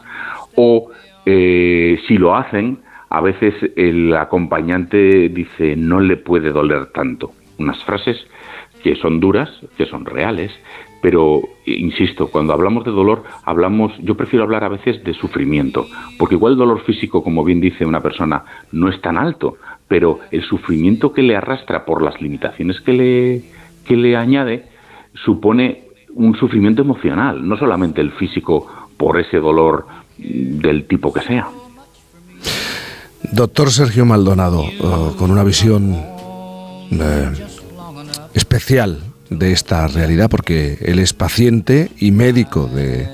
o 0.56 0.89
eh, 1.28 1.99
si 2.08 2.17
lo 2.17 2.36
hacen, 2.36 2.80
a 3.08 3.21
veces 3.21 3.54
el 3.75 4.15
acompañante 4.15 5.30
dice 5.30 5.75
no 5.75 5.99
le 5.99 6.17
puede 6.17 6.51
doler 6.51 6.88
tanto. 6.88 7.34
unas 7.60 7.82
frases 7.84 8.17
que 8.84 8.95
son 8.95 9.19
duras, 9.19 9.49
que 9.78 9.86
son 9.86 10.04
reales, 10.04 10.51
pero 11.01 11.43
insisto, 11.67 12.30
cuando 12.32 12.54
hablamos 12.54 12.84
de 12.84 12.89
dolor, 12.89 13.23
hablamos, 13.43 13.93
yo 13.99 14.15
prefiero 14.15 14.43
hablar 14.43 14.63
a 14.63 14.69
veces 14.69 15.04
de 15.04 15.13
sufrimiento, 15.13 15.86
porque 16.17 16.34
igual 16.34 16.54
el 16.54 16.60
dolor 16.60 16.82
físico, 16.82 17.23
como 17.23 17.43
bien 17.43 17.62
dice 17.62 17.86
una 17.86 18.01
persona, 18.01 18.43
no 18.71 18.89
es 18.89 18.99
tan 19.01 19.17
alto, 19.17 19.58
pero 19.88 20.19
el 20.32 20.43
sufrimiento 20.43 21.13
que 21.13 21.21
le 21.21 21.36
arrastra 21.36 21.86
por 21.86 22.02
las 22.02 22.19
limitaciones 22.21 22.82
que 22.82 22.93
le, 22.93 23.43
que 23.86 23.95
le 23.95 24.15
añade 24.15 24.65
supone 25.13 25.84
un 26.15 26.36
sufrimiento 26.36 26.82
emocional, 26.82 27.48
no 27.48 27.58
solamente 27.58 28.02
el 28.02 28.12
físico 28.12 28.67
por 28.98 29.19
ese 29.19 29.38
dolor 29.38 29.86
del 30.17 30.88
tipo 30.88 31.13
que 31.13 31.21
sea. 31.21 31.48
Doctor 33.32 33.71
Sergio 33.71 34.06
Maldonado, 34.06 34.63
eh, 34.63 35.12
con 35.17 35.32
una 35.32 35.43
visión 35.43 35.93
eh, 36.91 37.32
especial 38.34 39.00
de 39.30 39.52
esta 39.52 39.88
realidad, 39.88 40.30
porque 40.30 40.78
él 40.82 41.00
es 41.00 41.13
paciente 41.13 41.91
y 41.98 42.12
médico 42.12 42.67
de, 42.67 43.08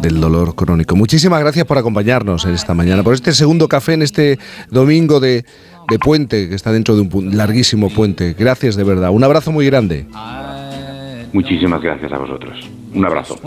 del 0.00 0.20
dolor 0.20 0.54
crónico. 0.54 0.96
Muchísimas 0.96 1.40
gracias 1.40 1.66
por 1.66 1.78
acompañarnos 1.78 2.44
en 2.44 2.54
esta 2.54 2.74
mañana, 2.74 3.02
por 3.02 3.14
este 3.14 3.32
segundo 3.32 3.68
café 3.68 3.94
en 3.94 4.02
este 4.02 4.38
domingo 4.70 5.20
de, 5.20 5.44
de 5.88 5.98
puente, 5.98 6.48
que 6.48 6.54
está 6.54 6.72
dentro 6.72 6.96
de 6.96 7.02
un 7.02 7.36
larguísimo 7.36 7.90
puente. 7.90 8.34
Gracias 8.38 8.76
de 8.76 8.84
verdad. 8.84 9.10
Un 9.10 9.24
abrazo 9.24 9.52
muy 9.52 9.66
grande. 9.66 10.06
Muchísimas 11.32 11.82
gracias 11.82 12.12
a 12.12 12.18
vosotros. 12.18 12.68
Un 12.94 13.04
abrazo. 13.04 13.38